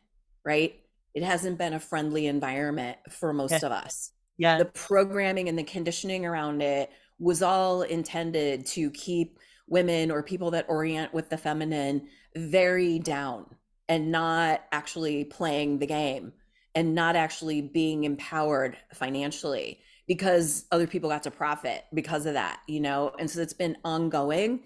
right? 0.45 0.79
It 1.13 1.25
hasn't 1.25 1.59
been 1.59 1.73
a 1.73 1.81
friendly 1.81 2.29
environment 2.29 2.99
for 3.11 3.33
most 3.33 3.51
yeah. 3.51 3.67
of 3.67 3.73
us. 3.73 4.13
Yeah. 4.39 4.59
The 4.59 4.67
programming 4.67 5.49
and 5.49 5.59
the 5.59 5.65
conditioning 5.65 6.25
around 6.25 6.63
it 6.63 6.89
was 7.19 7.43
all 7.43 7.83
intended 7.83 8.65
to 8.67 8.93
keep 8.93 9.41
women 9.69 10.11
or 10.11 10.23
people 10.23 10.51
that 10.53 10.67
orient 10.69 11.15
with 11.15 11.31
the 11.31 11.39
feminine 11.39 12.09
very 12.37 12.99
down 12.99 13.47
and 13.89 14.11
not 14.11 14.63
actually 14.73 15.25
playing 15.25 15.79
the 15.79 15.87
game 15.87 16.33
and 16.75 16.95
not 16.95 17.17
actually 17.17 17.61
being 17.61 18.05
empowered 18.05 18.77
financially 18.95 19.81
because 20.09 20.65
other 20.73 20.87
people 20.87 21.11
got 21.11 21.23
to 21.25 21.31
profit 21.31 21.85
because 21.95 22.27
of 22.27 22.35
that, 22.35 22.61
you 22.67 22.81
know? 22.81 23.13
And 23.19 23.31
so 23.31 23.41
it's 23.41 23.53
been 23.53 23.77
ongoing. 23.85 24.61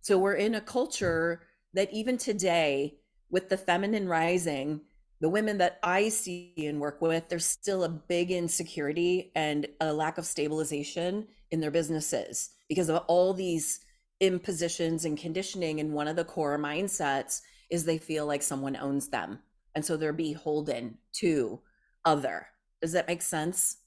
So 0.00 0.18
we're 0.18 0.34
in 0.34 0.54
a 0.54 0.60
culture 0.60 1.42
that 1.74 1.92
even 1.92 2.18
today, 2.18 2.98
with 3.30 3.48
the 3.48 3.56
feminine 3.56 4.08
rising, 4.08 4.82
the 5.20 5.28
women 5.28 5.58
that 5.58 5.78
I 5.82 6.08
see 6.08 6.52
and 6.58 6.80
work 6.80 7.00
with, 7.00 7.28
there's 7.28 7.46
still 7.46 7.84
a 7.84 7.88
big 7.88 8.30
insecurity 8.30 9.30
and 9.34 9.66
a 9.80 9.92
lack 9.92 10.18
of 10.18 10.26
stabilization 10.26 11.28
in 11.50 11.60
their 11.60 11.70
businesses 11.70 12.50
because 12.68 12.88
of 12.88 13.04
all 13.06 13.32
these 13.32 13.80
impositions 14.22 15.04
and 15.04 15.18
conditioning. 15.18 15.80
And 15.80 15.92
one 15.92 16.08
of 16.08 16.16
the 16.16 16.24
core 16.24 16.58
mindsets 16.58 17.42
is 17.70 17.84
they 17.84 17.98
feel 17.98 18.24
like 18.24 18.42
someone 18.42 18.76
owns 18.76 19.08
them. 19.08 19.40
And 19.74 19.84
so 19.84 19.96
they're 19.96 20.12
beholden 20.12 20.98
to 21.14 21.60
other. 22.04 22.46
Does 22.80 22.92
that 22.92 23.08
make 23.08 23.20
sense? 23.20 23.78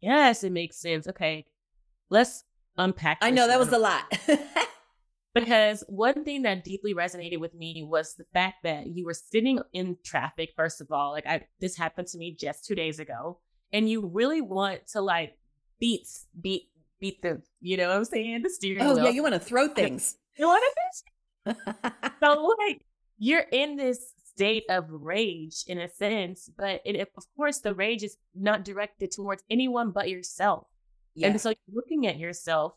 Yes, 0.00 0.44
it 0.44 0.52
makes 0.52 0.76
sense. 0.80 1.08
Okay. 1.08 1.46
Let's 2.08 2.44
unpack. 2.78 3.18
I 3.20 3.30
know 3.30 3.48
that 3.48 3.58
was 3.58 3.72
a 3.72 3.78
lot. 3.78 4.04
because 5.34 5.84
one 5.88 6.24
thing 6.24 6.42
that 6.42 6.64
deeply 6.64 6.94
resonated 6.94 7.38
with 7.38 7.54
me 7.54 7.84
was 7.86 8.14
the 8.14 8.26
fact 8.32 8.62
that 8.62 8.86
you 8.86 9.04
were 9.04 9.14
sitting 9.14 9.60
in 9.72 9.96
traffic 10.04 10.50
first 10.56 10.80
of 10.80 10.90
all 10.90 11.12
like 11.12 11.24
I, 11.24 11.46
this 11.60 11.76
happened 11.76 12.08
to 12.08 12.18
me 12.18 12.34
just 12.36 12.64
two 12.64 12.74
days 12.74 12.98
ago 12.98 13.38
and 13.72 13.88
you 13.88 14.10
really 14.12 14.40
want 14.40 14.88
to 14.88 15.00
like 15.00 15.38
beat 15.78 16.08
beat 16.40 16.70
beat 17.00 17.20
the 17.22 17.40
you 17.60 17.76
know 17.76 17.88
what 17.88 17.96
i'm 17.96 18.04
saying 18.04 18.42
the 18.42 18.50
steering 18.50 18.82
oh 18.82 18.94
wheel. 18.94 19.04
yeah 19.04 19.10
you 19.10 19.22
want 19.22 19.34
to 19.34 19.40
throw 19.40 19.68
things 19.68 20.16
you 20.36 20.46
want 20.46 20.62
to 21.46 21.56
so 22.22 22.54
like 22.66 22.82
you're 23.18 23.46
in 23.52 23.76
this 23.76 24.12
state 24.24 24.64
of 24.70 24.84
rage 24.88 25.64
in 25.66 25.78
a 25.78 25.88
sense 25.88 26.50
but 26.56 26.80
it, 26.84 27.00
of 27.00 27.24
course 27.36 27.58
the 27.58 27.74
rage 27.74 28.02
is 28.02 28.16
not 28.34 28.64
directed 28.64 29.10
towards 29.10 29.42
anyone 29.50 29.90
but 29.90 30.08
yourself 30.08 30.66
yeah. 31.14 31.28
and 31.28 31.40
so 31.40 31.50
you're 31.50 31.74
looking 31.74 32.06
at 32.06 32.18
yourself 32.18 32.74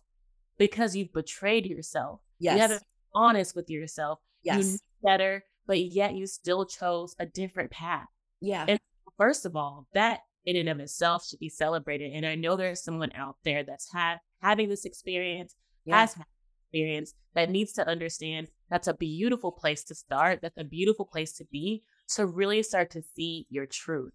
because 0.57 0.95
you've 0.95 1.13
betrayed 1.13 1.65
yourself 1.65 2.19
Yes. 2.43 2.55
You 2.55 2.61
haven't 2.61 2.79
been 2.79 3.21
honest 3.21 3.55
with 3.55 3.69
yourself. 3.69 4.19
Yes. 4.43 4.57
You 4.57 4.71
knew 4.71 4.79
better, 5.01 5.43
but 5.65 5.79
yet 5.79 6.13
you 6.13 6.27
still 6.27 6.65
chose 6.65 7.15
a 7.17 7.25
different 7.25 7.71
path. 7.71 8.07
Yeah. 8.41 8.65
And 8.67 8.79
first 9.17 9.45
of 9.45 9.55
all, 9.55 9.87
that 9.93 10.19
in 10.45 10.55
and 10.55 10.69
of 10.69 10.79
itself 10.79 11.25
should 11.27 11.39
be 11.39 11.49
celebrated. 11.49 12.11
And 12.13 12.25
I 12.25 12.35
know 12.35 12.55
there's 12.55 12.83
someone 12.83 13.11
out 13.15 13.37
there 13.43 13.63
that's 13.63 13.91
had 13.91 14.17
having 14.41 14.69
this 14.69 14.85
experience, 14.85 15.55
yeah. 15.85 16.01
has 16.01 16.13
had 16.13 16.25
experience 16.71 17.13
that 17.33 17.49
needs 17.49 17.73
to 17.73 17.87
understand 17.87 18.47
that's 18.69 18.87
a 18.87 18.93
beautiful 18.93 19.51
place 19.51 19.83
to 19.85 19.95
start. 19.95 20.39
That's 20.41 20.57
a 20.57 20.63
beautiful 20.63 21.05
place 21.05 21.33
to 21.33 21.45
be 21.45 21.83
to 22.15 22.25
really 22.25 22.63
start 22.63 22.91
to 22.91 23.01
see 23.15 23.47
your 23.49 23.65
truth, 23.65 24.13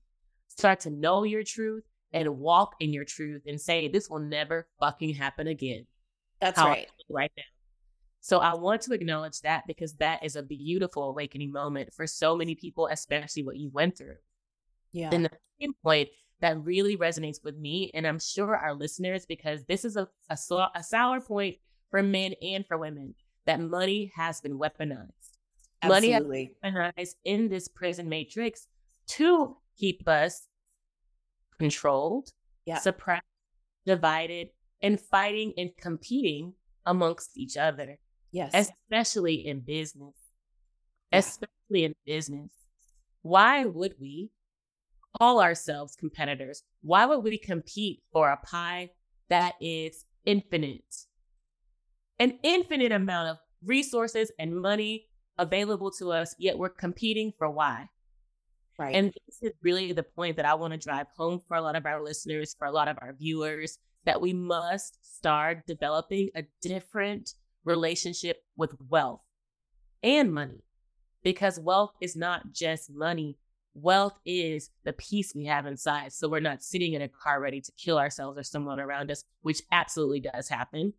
start 0.49 0.81
to 0.81 0.91
know 0.91 1.25
your 1.25 1.43
truth 1.43 1.85
and 2.13 2.39
walk 2.39 2.75
in 2.81 2.93
your 2.93 3.05
truth 3.05 3.43
and 3.47 3.61
say, 3.61 3.89
this 3.89 4.09
will 4.09 4.21
never 4.21 4.69
fucking 4.81 5.15
happen 5.15 5.47
again. 5.47 5.87
That's 6.41 6.59
How 6.59 6.69
right. 6.69 6.89
Right 7.09 7.33
now. 7.37 7.43
So 8.21 8.39
I 8.39 8.55
want 8.55 8.83
to 8.83 8.93
acknowledge 8.93 9.41
that 9.41 9.65
because 9.67 9.95
that 9.95 10.25
is 10.25 10.37
a 10.37 10.43
beautiful 10.43 11.05
awakening 11.05 11.53
moment 11.53 11.95
for 11.95 12.07
so 12.07 12.37
many 12.37 12.55
people, 12.55 12.89
especially 12.91 13.45
what 13.45 13.57
you 13.57 13.71
went 13.73 13.97
through. 13.97 14.17
Yeah. 14.93 15.11
Then 15.11 15.23
the 15.25 15.31
second 15.61 15.75
point 15.83 16.09
that 16.41 16.63
really 16.63 16.97
resonates 16.97 17.43
with 17.43 17.57
me, 17.57 17.91
and 17.95 18.07
I'm 18.07 18.21
sure 18.21 18.57
our 18.57 18.75
listeners, 18.75 19.27
because 19.27 19.65
this 19.65 19.85
is 19.85 19.97
a, 19.97 20.09
a, 20.31 20.39
a 20.75 20.83
sour 20.83 21.21
point 21.21 21.57
for 21.91 22.03
men 22.03 22.35
and 22.43 22.67
for 22.67 22.79
women, 22.79 23.15
that 23.47 23.61
money 23.61 24.13
has 24.15 24.41
been 24.41 24.59
weaponized. 24.59 25.09
Absolutely. 25.83 25.89
Money 25.89 26.13
has 26.13 26.25
been 26.63 26.75
weaponized 26.75 27.15
in 27.25 27.49
this 27.49 27.69
prison 27.69 28.09
matrix 28.09 28.67
to 29.09 29.57
keep 29.79 30.07
us 30.07 30.47
controlled, 31.59 32.31
yeah. 32.67 32.79
suppressed, 32.79 33.25
divided, 33.87 34.51
and 34.83 35.01
fighting 35.01 35.53
and 35.57 35.71
competing 35.77 36.53
amongst 36.87 37.37
each 37.37 37.57
other. 37.57 37.99
Yes. 38.31 38.53
Especially 38.55 39.47
in 39.47 39.61
business. 39.61 40.15
Yeah. 41.11 41.19
Especially 41.19 41.85
in 41.85 41.95
business. 42.07 42.51
Why 43.23 43.65
would 43.65 43.95
we 44.01 44.31
call 45.17 45.41
ourselves 45.41 45.97
competitors? 45.97 46.63
Why 46.83 47.07
would 47.07 47.23
we 47.23 47.39
compete 47.39 48.03
for 48.13 48.31
a 48.31 48.37
pie 48.37 48.91
that 49.29 49.55
is 49.61 50.05
infinite? 50.25 51.07
An 52.19 52.39
infinite 52.43 52.93
amount 52.93 53.29
of 53.29 53.39
resources 53.65 54.33
and 54.39 54.61
money 54.61 55.07
available 55.39 55.91
to 55.93 56.13
us, 56.13 56.35
yet 56.39 56.59
we're 56.59 56.69
competing 56.69 57.33
for 57.39 57.49
why? 57.49 57.89
Right. 58.79 58.95
And 58.95 59.13
this 59.27 59.43
is 59.43 59.53
really 59.63 59.93
the 59.93 60.05
point 60.05 60.37
that 60.37 60.45
I 60.45 60.55
want 60.55 60.73
to 60.73 60.79
drive 60.79 61.07
home 61.17 61.41
for 61.47 61.57
a 61.57 61.63
lot 61.63 61.75
of 61.75 61.87
our 61.87 62.03
listeners, 62.03 62.55
for 62.59 62.67
a 62.67 62.73
lot 62.73 62.89
of 62.89 62.97
our 63.01 63.13
viewers, 63.13 63.79
that 64.05 64.21
we 64.21 64.33
must 64.33 65.17
start 65.17 65.67
developing 65.67 66.31
a 66.35 66.45
different 66.63 67.35
relationship 67.65 68.39
with 68.57 68.75
wealth 68.89 69.21
and 70.03 70.33
money 70.33 70.63
because 71.23 71.59
wealth 71.59 71.93
is 72.01 72.17
not 72.17 72.53
just 72.53 72.91
money. 72.91 73.37
Wealth 73.75 74.19
is 74.25 74.71
the 74.85 74.93
peace 74.93 75.35
we 75.35 75.45
have 75.47 75.67
inside. 75.67 76.13
So 76.13 76.29
we're 76.29 76.41
not 76.41 76.63
sitting 76.63 76.95
in 76.95 77.03
a 77.03 77.09
car 77.09 77.41
ready 77.41 77.61
to 77.61 77.73
kill 77.73 77.99
ourselves 77.99 78.39
or 78.39 78.43
someone 78.43 78.81
around 78.81 79.11
us, 79.11 79.25
which 79.43 79.63
absolutely 79.71 80.21
does 80.21 80.49
happen. 80.49 80.95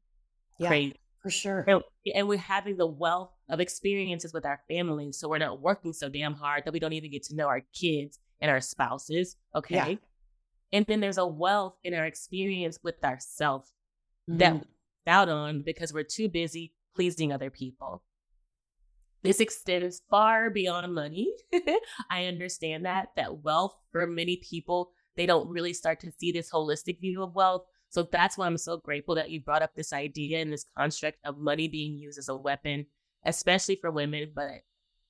Yeah, 0.60 0.70
Crazy. 0.70 1.00
for 1.22 1.30
sure. 1.30 1.66
And, 1.68 1.82
and 2.16 2.28
we're 2.28 2.38
having 2.38 2.78
the 2.78 2.88
wealth 2.88 3.32
of 3.50 3.60
experiences 3.60 4.34
with 4.34 4.46
our 4.46 4.62
families. 4.70 5.20
So 5.20 5.28
we're 5.28 5.40
not 5.40 5.62
working 5.62 5.94
so 5.94 6.10
damn 6.10 6.36
hard 6.36 6.64
that 6.66 6.74
we 6.74 6.80
don't 6.80 6.94
even 6.94 7.12
get 7.12 7.24
to 7.24 7.36
know 7.36 7.48
our 7.48 7.64
kids 7.74 8.20
and 8.40 8.50
our 8.50 8.62
spouses. 8.62 9.36
Okay. 9.56 9.76
Yeah. 9.76 9.96
And 10.72 10.86
then 10.86 11.00
there's 11.00 11.18
a 11.18 11.26
wealth 11.26 11.76
in 11.84 11.94
our 11.94 12.06
experience 12.06 12.80
with 12.84 13.04
ourselves 13.04 13.74
mm-hmm. 14.30 14.38
that 14.40 14.66
out 15.08 15.30
on 15.30 15.64
because 15.64 15.92
we're 15.92 16.04
too 16.04 16.30
busy 16.30 16.74
pleasing 16.96 17.32
other 17.32 17.50
people. 17.50 18.04
This 19.22 19.40
extends 19.40 20.02
far 20.10 20.50
beyond 20.50 20.94
money. 20.94 21.34
I 22.10 22.26
understand 22.26 22.86
that, 22.86 23.10
that 23.16 23.44
wealth 23.44 23.76
for 23.92 24.08
many 24.08 24.38
people, 24.38 24.92
they 25.18 25.26
don't 25.26 25.50
really 25.50 25.74
start 25.74 26.00
to 26.02 26.12
see 26.12 26.32
this 26.32 26.52
holistic 26.52 27.02
view 27.02 27.22
of 27.22 27.36
wealth. 27.36 27.64
So 27.90 28.04
that's 28.04 28.38
why 28.38 28.46
I'm 28.46 28.58
so 28.58 28.78
grateful 28.78 29.16
that 29.16 29.30
you 29.30 29.42
brought 29.42 29.64
up 29.64 29.76
this 29.76 29.92
idea 29.92 30.40
and 30.40 30.54
this 30.54 30.66
construct 30.78 31.18
of 31.26 31.38
money 31.38 31.68
being 31.68 31.98
used 31.98 32.18
as 32.18 32.30
a 32.30 32.36
weapon, 32.36 32.86
especially 33.26 33.76
for 33.76 33.92
women, 33.92 34.32
but 34.34 34.64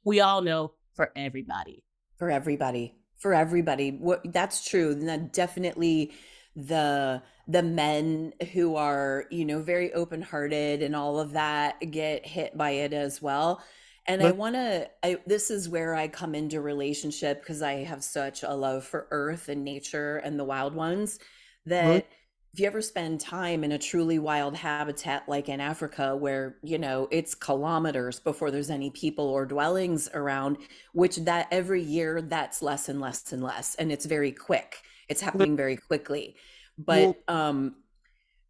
we 0.04 0.22
all 0.22 0.42
know 0.42 0.74
for 0.94 1.12
everybody. 1.16 1.84
For 2.18 2.32
everybody. 2.32 2.96
For 3.18 3.34
everybody. 3.34 3.92
What 3.92 4.22
that's 4.34 4.68
true. 4.68 4.96
That 4.96 5.34
definitely 5.34 6.14
the 6.56 7.22
the 7.48 7.64
men 7.64 8.34
who 8.54 8.76
are 8.76 9.26
you 9.30 9.46
know 9.46 9.62
very 9.62 9.94
open 9.94 10.22
hearted 10.22 10.82
and 10.82 10.96
all 10.96 11.20
of 11.20 11.34
that 11.34 11.80
get 11.92 12.26
hit 12.26 12.58
by 12.58 12.72
it 12.72 12.94
as 12.94 13.22
well 13.22 13.62
and 14.10 14.22
but, 14.22 14.28
i 14.28 14.32
want 14.32 14.56
to 14.56 14.90
i 15.04 15.18
this 15.26 15.50
is 15.50 15.70
where 15.70 15.96
i 15.96 16.08
come 16.08 16.36
into 16.36 16.60
relationship 16.60 17.42
because 17.42 17.62
i 17.62 17.84
have 17.84 18.04
such 18.04 18.44
a 18.44 18.54
love 18.54 18.84
for 18.84 19.08
earth 19.12 19.50
and 19.50 19.64
nature 19.64 20.18
and 20.18 20.40
the 20.40 20.44
wild 20.44 20.76
ones 20.76 21.20
that 21.66 22.06
if 22.54 22.60
you 22.60 22.66
ever 22.66 22.82
spend 22.82 23.22
time 23.22 23.64
in 23.64 23.72
a 23.72 23.78
truly 23.78 24.20
wild 24.20 24.56
habitat 24.56 25.28
like 25.30 25.48
in 25.48 25.62
africa 25.62 26.16
where 26.16 26.58
you 26.64 26.78
know 26.78 27.08
it's 27.12 27.36
kilometers 27.36 28.20
before 28.20 28.52
there's 28.52 28.70
any 28.70 28.90
people 28.90 29.26
or 29.26 29.46
dwellings 29.46 30.10
around 30.14 30.58
which 30.94 31.16
that 31.18 31.48
every 31.52 31.82
year 31.82 32.22
that's 32.22 32.62
less 32.62 32.90
and 32.90 33.00
less 33.00 33.32
and 33.32 33.44
less 33.44 33.76
and 33.76 33.92
it's 33.92 34.06
very 34.06 34.32
quick 34.32 34.82
it's 35.10 35.22
happening 35.22 35.58
very 35.58 35.76
quickly. 35.76 36.36
But 36.78 37.18
well, 37.28 37.38
um 37.50 37.76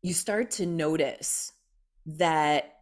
you 0.01 0.13
start 0.13 0.51
to 0.51 0.65
notice 0.65 1.51
that 2.05 2.73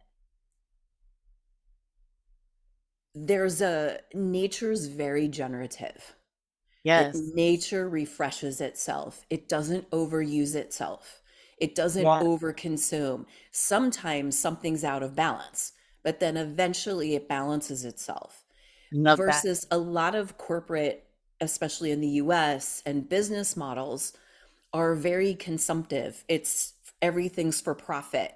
there's 3.26 3.60
a 3.60 4.00
nature's 4.14 4.86
very 4.86 5.28
generative. 5.28 6.14
Like 6.96 7.10
Yes. 7.10 7.34
nature 7.34 7.88
refreshes 7.88 8.60
itself. 8.60 9.26
It 9.30 9.48
doesn't 9.48 9.90
overuse 9.90 10.54
itself. 10.54 11.22
It 11.58 11.74
doesn't 11.74 12.18
Yeah. 12.18 12.20
overconsume. 12.20 13.26
Sometimes 13.52 14.38
something's 14.38 14.84
out 14.84 15.02
of 15.02 15.16
balance, 15.16 15.72
but 16.02 16.20
then 16.20 16.36
eventually 16.36 17.14
it 17.14 17.28
balances 17.28 17.84
itself. 17.84 18.46
Love 18.92 19.24
that. 19.24 19.46
Versus 19.46 19.66
a 19.70 19.78
lot 19.78 20.14
of 20.14 20.38
corporate, 20.38 21.08
especially 21.40 21.90
in 21.92 22.00
the 22.00 22.08
US, 22.22 22.82
and 22.86 23.08
business 23.08 23.56
models 23.56 24.12
are 24.72 24.94
very 24.94 25.34
consumptive. 25.34 26.24
It's 26.28 26.74
everything's 27.02 27.60
for 27.60 27.74
profit. 27.74 28.34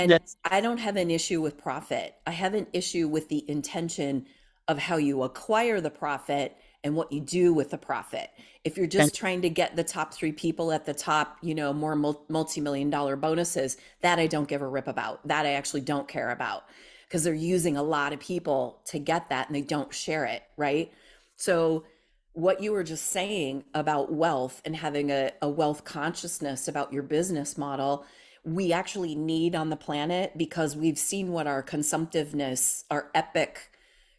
And 0.00 0.10
Yes. 0.10 0.36
I 0.44 0.60
don't 0.60 0.78
have 0.78 0.96
an 0.96 1.10
issue 1.10 1.40
with 1.40 1.58
profit. 1.58 2.14
I 2.26 2.32
have 2.32 2.54
an 2.54 2.66
issue 2.72 3.08
with 3.08 3.28
the 3.28 3.48
intention 3.48 4.26
of 4.68 4.78
how 4.78 4.96
you 4.96 5.22
acquire 5.22 5.80
the 5.80 5.90
profit 5.90 6.56
and 6.82 6.96
what 6.96 7.12
you 7.12 7.20
do 7.20 7.52
with 7.52 7.70
the 7.70 7.78
profit. 7.78 8.30
If 8.64 8.76
you're 8.76 8.86
just 8.86 9.14
trying 9.14 9.42
to 9.42 9.50
get 9.50 9.76
the 9.76 9.84
top 9.84 10.14
three 10.14 10.32
people 10.32 10.72
at 10.72 10.86
the 10.86 10.94
top, 10.94 11.36
you 11.42 11.54
know, 11.54 11.72
more 11.72 11.94
mul- 11.94 12.24
multi-million 12.28 12.88
dollar 12.88 13.16
bonuses, 13.16 13.76
that 14.00 14.18
I 14.18 14.26
don't 14.26 14.48
give 14.48 14.62
a 14.62 14.66
rip 14.66 14.88
about. 14.88 15.26
That 15.28 15.44
I 15.44 15.52
actually 15.52 15.82
don't 15.82 16.08
care 16.08 16.30
about 16.30 16.64
because 17.06 17.24
they're 17.24 17.34
using 17.34 17.76
a 17.76 17.82
lot 17.82 18.12
of 18.12 18.20
people 18.20 18.80
to 18.86 18.98
get 18.98 19.28
that 19.28 19.48
and 19.48 19.56
they 19.56 19.62
don't 19.62 19.92
share 19.92 20.24
it, 20.24 20.42
right? 20.56 20.92
So 21.36 21.84
what 22.32 22.62
you 22.62 22.72
were 22.72 22.84
just 22.84 23.06
saying 23.06 23.64
about 23.74 24.12
wealth 24.12 24.62
and 24.64 24.76
having 24.76 25.10
a, 25.10 25.32
a 25.42 25.48
wealth 25.48 25.84
consciousness 25.84 26.68
about 26.68 26.92
your 26.92 27.02
business 27.02 27.58
model, 27.58 28.06
we 28.44 28.72
actually 28.72 29.14
need 29.14 29.54
on 29.54 29.70
the 29.70 29.76
planet 29.76 30.32
because 30.36 30.76
we've 30.76 30.98
seen 30.98 31.32
what 31.32 31.46
our 31.46 31.62
consumptiveness, 31.62 32.84
our 32.90 33.10
epic, 33.14 33.70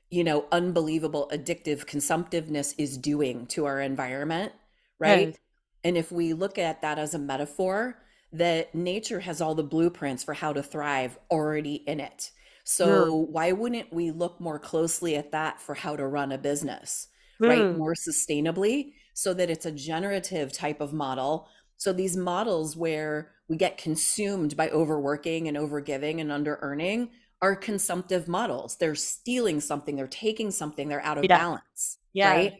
you 0.09 0.23
know, 0.23 0.45
unbelievable 0.51 1.29
addictive 1.33 1.85
consumptiveness 1.85 2.75
is 2.77 2.97
doing 2.97 3.47
to 3.47 3.65
our 3.65 3.81
environment, 3.81 4.51
right? 4.99 5.37
And 5.83 5.97
if 5.97 6.11
we 6.11 6.33
look 6.33 6.57
at 6.57 6.81
that 6.81 6.99
as 6.99 7.13
a 7.13 7.19
metaphor, 7.19 7.97
that 8.33 8.75
nature 8.75 9.21
has 9.21 9.41
all 9.41 9.55
the 9.55 9.63
blueprints 9.63 10.23
for 10.23 10.33
how 10.33 10.53
to 10.53 10.61
thrive 10.61 11.17
already 11.29 11.75
in 11.75 11.99
it. 11.99 12.31
Mm. 12.31 12.31
So 12.63 13.15
why 13.15 13.51
wouldn't 13.51 13.91
we 13.91 14.11
look 14.11 14.39
more 14.39 14.59
closely 14.59 15.15
at 15.15 15.31
that 15.31 15.59
for 15.59 15.73
how 15.73 15.95
to 15.95 16.05
run 16.05 16.31
a 16.31 16.37
business, 16.37 17.07
right? 17.39 17.61
Mm. 17.61 17.77
More 17.77 17.95
sustainably 17.95 18.93
so 19.13 19.33
that 19.33 19.49
it's 19.49 19.65
a 19.65 19.71
generative 19.71 20.53
type 20.53 20.79
of 20.79 20.93
model. 20.93 21.47
So 21.81 21.91
these 21.91 22.15
models 22.15 22.77
where 22.77 23.31
we 23.49 23.57
get 23.57 23.79
consumed 23.79 24.55
by 24.55 24.69
overworking 24.69 25.47
and 25.47 25.57
overgiving 25.57 26.21
and 26.21 26.31
under 26.31 26.59
earning 26.61 27.09
are 27.41 27.55
consumptive 27.55 28.27
models. 28.27 28.77
They're 28.77 28.93
stealing 28.93 29.59
something, 29.59 29.95
they're 29.95 30.05
taking 30.05 30.51
something, 30.51 30.89
they're 30.89 31.01
out 31.03 31.17
of 31.17 31.27
Yeah. 31.27 31.33
balance, 31.33 31.97
Yeah. 32.13 32.29
right? 32.33 32.53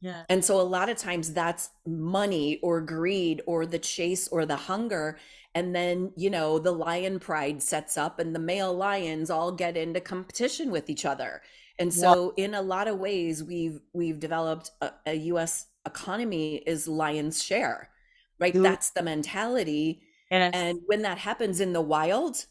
Yeah. 0.00 0.24
And 0.28 0.44
so 0.44 0.60
a 0.60 0.62
lot 0.62 0.88
of 0.88 0.96
times 0.98 1.32
that's 1.32 1.70
money 1.84 2.60
or 2.62 2.80
greed 2.80 3.42
or 3.46 3.66
the 3.66 3.80
chase 3.80 4.28
or 4.28 4.46
the 4.46 4.56
hunger. 4.56 5.18
And 5.56 5.74
then, 5.74 6.12
you 6.16 6.30
know, 6.30 6.60
the 6.60 6.72
lion 6.72 7.18
pride 7.18 7.60
sets 7.60 7.98
up 7.98 8.20
and 8.20 8.36
the 8.36 8.38
male 8.38 8.72
lions 8.72 9.30
all 9.30 9.50
get 9.50 9.76
into 9.76 10.00
competition 10.00 10.70
with 10.70 10.88
each 10.88 11.04
other. 11.04 11.42
And 11.80 11.92
Yeah. 11.92 12.14
so 12.14 12.34
in 12.36 12.54
a 12.54 12.62
lot 12.62 12.86
of 12.88 13.00
ways 13.00 13.42
we've 13.42 13.80
we've 13.92 14.20
developed 14.20 14.70
a, 14.80 14.92
a 15.06 15.14
US 15.34 15.66
economy 15.86 16.58
is 16.58 16.86
lion's 16.88 17.42
share. 17.42 17.90
Right? 18.38 18.54
Mm. 18.54 18.62
That's 18.62 18.90
the 18.90 19.02
mentality. 19.02 20.02
Yes. 20.30 20.52
And 20.54 20.80
when 20.86 21.02
that 21.02 21.18
happens 21.18 21.60
in 21.60 21.72
the 21.72 21.80
wild, 21.80 22.46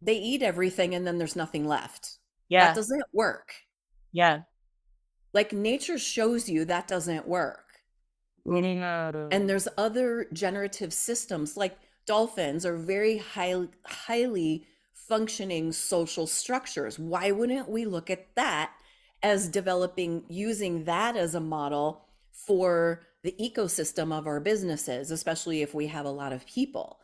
they 0.00 0.16
eat 0.16 0.42
everything 0.42 0.94
and 0.94 1.06
then 1.06 1.18
there's 1.18 1.36
nothing 1.36 1.66
left. 1.66 2.18
Yeah. 2.48 2.66
That 2.66 2.76
doesn't 2.76 3.04
work. 3.12 3.52
Yeah. 4.12 4.42
Like 5.32 5.52
nature 5.52 5.98
shows 5.98 6.48
you 6.48 6.64
that 6.64 6.88
doesn't 6.88 7.28
work. 7.28 7.60
And 9.32 9.48
there's 9.48 9.68
other 9.76 10.28
generative 10.32 10.92
systems 10.92 11.56
like 11.56 11.76
dolphins 12.06 12.64
are 12.64 12.76
very 12.76 13.18
high, 13.18 13.66
highly 13.84 14.66
functioning 14.94 15.72
social 15.72 16.26
structures. 16.26 16.98
Why 16.98 17.32
wouldn't 17.32 17.68
we 17.68 17.84
look 17.84 18.08
at 18.08 18.34
that 18.36 18.72
as 19.22 19.48
developing, 19.48 20.24
using 20.28 20.84
that 20.84 21.16
as 21.16 21.34
a 21.34 21.40
model 21.40 22.06
for 22.32 23.02
the 23.26 23.34
ecosystem 23.40 24.16
of 24.16 24.28
our 24.28 24.38
businesses, 24.38 25.10
especially 25.10 25.60
if 25.60 25.74
we 25.74 25.88
have 25.88 26.06
a 26.06 26.10
lot 26.10 26.32
of 26.32 26.46
people? 26.46 27.00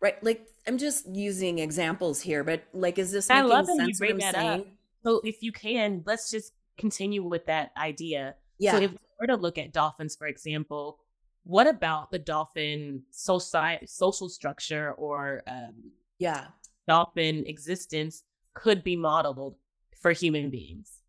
Right? 0.00 0.22
Like, 0.22 0.46
I'm 0.68 0.78
just 0.78 1.06
using 1.08 1.58
examples 1.58 2.20
here, 2.20 2.44
but 2.44 2.62
like, 2.72 2.98
is 2.98 3.10
this 3.10 3.28
I 3.28 3.42
making 3.42 3.48
love 3.50 3.66
you 3.68 3.76
sense 3.76 4.00
what 4.00 4.08
bring 4.08 4.18
that 4.18 4.34
up. 4.36 4.66
So 5.04 5.20
if 5.24 5.42
you 5.42 5.50
can, 5.50 6.02
let's 6.06 6.30
just 6.30 6.52
continue 6.78 7.24
with 7.24 7.46
that 7.46 7.72
idea. 7.76 8.36
Yeah. 8.58 8.72
So 8.72 8.82
if 8.82 8.92
we 8.92 8.98
were 9.20 9.26
to 9.26 9.36
look 9.36 9.58
at 9.58 9.72
dolphins, 9.72 10.14
for 10.14 10.26
example, 10.26 11.00
what 11.42 11.66
about 11.66 12.10
the 12.10 12.18
dolphin 12.18 13.02
society, 13.10 13.86
social 13.86 14.28
structure 14.28 14.92
or 14.92 15.42
um, 15.46 15.90
Yeah. 16.18 16.46
dolphin 16.86 17.44
existence 17.46 18.22
could 18.54 18.84
be 18.84 18.96
modeled 18.96 19.56
for 20.00 20.12
human 20.12 20.50
beings? 20.50 21.00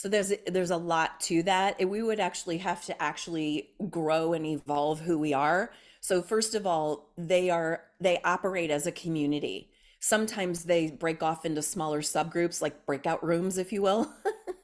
So 0.00 0.08
there's 0.08 0.32
there's 0.46 0.70
a 0.70 0.78
lot 0.78 1.20
to 1.24 1.42
that. 1.42 1.76
And 1.78 1.90
we 1.90 2.02
would 2.02 2.20
actually 2.20 2.56
have 2.56 2.82
to 2.86 3.02
actually 3.02 3.68
grow 3.90 4.32
and 4.32 4.46
evolve 4.46 5.00
who 5.00 5.18
we 5.18 5.34
are. 5.34 5.72
So 6.00 6.22
first 6.22 6.54
of 6.54 6.66
all, 6.66 7.10
they 7.18 7.50
are 7.50 7.82
they 8.00 8.18
operate 8.24 8.70
as 8.70 8.86
a 8.86 8.92
community. 8.92 9.68
Sometimes 9.98 10.64
they 10.64 10.90
break 10.90 11.22
off 11.22 11.44
into 11.44 11.60
smaller 11.60 12.00
subgroups 12.00 12.62
like 12.62 12.86
breakout 12.86 13.22
rooms 13.22 13.58
if 13.58 13.74
you 13.74 13.82
will. 13.82 14.10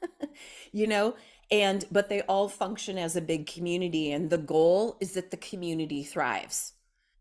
you 0.71 0.87
know, 0.87 1.13
and 1.51 1.85
but 1.91 2.09
they 2.09 2.21
all 2.21 2.49
function 2.49 2.97
as 2.97 3.15
a 3.15 3.21
big 3.21 3.45
community 3.45 4.11
and 4.11 4.31
the 4.31 4.39
goal 4.39 4.97
is 4.99 5.13
that 5.13 5.29
the 5.29 5.37
community 5.37 6.03
thrives. 6.03 6.73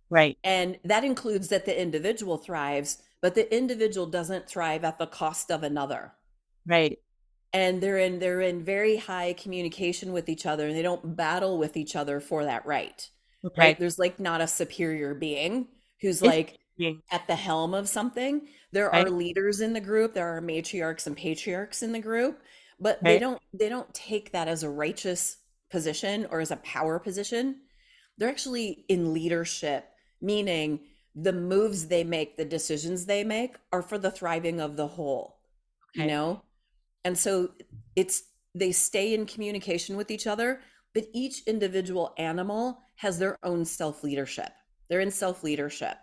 Right. 0.08 0.38
And 0.42 0.78
that 0.84 1.04
includes 1.04 1.48
that 1.48 1.66
the 1.66 1.78
individual 1.78 2.38
thrives, 2.38 3.02
but 3.20 3.34
the 3.34 3.54
individual 3.54 4.06
doesn't 4.06 4.48
thrive 4.48 4.84
at 4.84 4.96
the 4.96 5.06
cost 5.06 5.50
of 5.50 5.62
another 5.62 6.12
Right. 6.66 6.98
And 7.52 7.80
they're 7.82 7.98
in 7.98 8.18
they're 8.18 8.40
in 8.40 8.62
very 8.62 8.96
high 8.96 9.32
communication 9.34 10.12
with 10.12 10.28
each 10.28 10.46
other 10.46 10.66
and 10.66 10.76
they 10.76 10.82
don't 10.82 11.16
battle 11.16 11.58
with 11.58 11.76
each 11.76 11.96
other 11.96 12.20
for 12.20 12.44
that 12.44 12.64
right 12.66 13.10
right? 13.56 13.58
Right. 13.58 13.78
there's 13.78 13.98
like 13.98 14.18
not 14.18 14.40
a 14.40 14.46
superior 14.46 15.14
being 15.14 15.68
who's 16.00 16.22
like 16.22 16.58
at 17.10 17.26
the 17.26 17.36
helm 17.36 17.72
of 17.72 17.88
something. 17.88 18.48
There 18.72 18.94
are 18.94 19.08
leaders 19.08 19.60
in 19.60 19.72
the 19.72 19.80
group 19.80 20.14
there 20.14 20.36
are 20.36 20.42
matriarchs 20.42 21.06
and 21.06 21.16
patriarchs 21.16 21.82
in 21.82 21.92
the 21.92 22.00
group 22.00 22.40
but 22.78 23.02
they 23.02 23.18
don't 23.18 23.40
they 23.54 23.68
don't 23.68 23.92
take 23.94 24.32
that 24.32 24.48
as 24.48 24.62
a 24.62 24.68
righteous 24.70 25.38
position 25.70 26.26
or 26.30 26.40
as 26.40 26.50
a 26.50 26.56
power 26.56 26.98
position. 26.98 27.60
They're 28.18 28.28
actually 28.28 28.84
in 28.88 29.14
leadership 29.14 29.88
meaning 30.20 30.80
the 31.14 31.32
moves 31.32 31.88
they 31.88 32.04
make 32.04 32.36
the 32.36 32.44
decisions 32.44 33.06
they 33.06 33.24
make 33.24 33.56
are 33.72 33.82
for 33.82 33.96
the 33.98 34.10
thriving 34.10 34.60
of 34.60 34.76
the 34.76 34.86
whole 34.86 35.38
you 35.94 36.06
know 36.06 36.42
and 37.06 37.16
so 37.16 37.50
it's 37.94 38.24
they 38.54 38.72
stay 38.72 39.14
in 39.14 39.26
communication 39.26 39.96
with 39.96 40.10
each 40.10 40.26
other, 40.26 40.60
but 40.92 41.04
each 41.12 41.42
individual 41.46 42.12
animal 42.18 42.80
has 42.96 43.18
their 43.18 43.36
own 43.44 43.64
self 43.64 44.02
leadership. 44.02 44.50
They're 44.88 45.00
in 45.00 45.10
self 45.10 45.44
leadership 45.44 45.96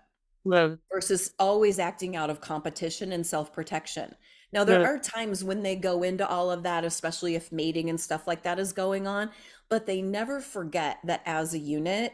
Well, 0.45 0.77
versus 0.91 1.33
always 1.39 1.77
acting 1.77 2.15
out 2.15 2.29
of 2.29 2.39
competition 2.39 3.11
and 3.11 3.25
self 3.27 3.51
protection. 3.51 4.15
Now, 4.53 4.63
there 4.63 4.79
the- 4.79 4.85
are 4.85 4.99
times 4.99 5.43
when 5.43 5.61
they 5.61 5.75
go 5.75 6.03
into 6.03 6.27
all 6.27 6.49
of 6.51 6.63
that, 6.63 6.85
especially 6.85 7.35
if 7.35 7.51
mating 7.51 7.89
and 7.89 7.99
stuff 7.99 8.25
like 8.27 8.43
that 8.43 8.59
is 8.59 8.71
going 8.71 9.05
on, 9.07 9.31
but 9.67 9.85
they 9.85 10.01
never 10.01 10.39
forget 10.39 10.99
that 11.03 11.21
as 11.25 11.53
a 11.53 11.59
unit, 11.59 12.13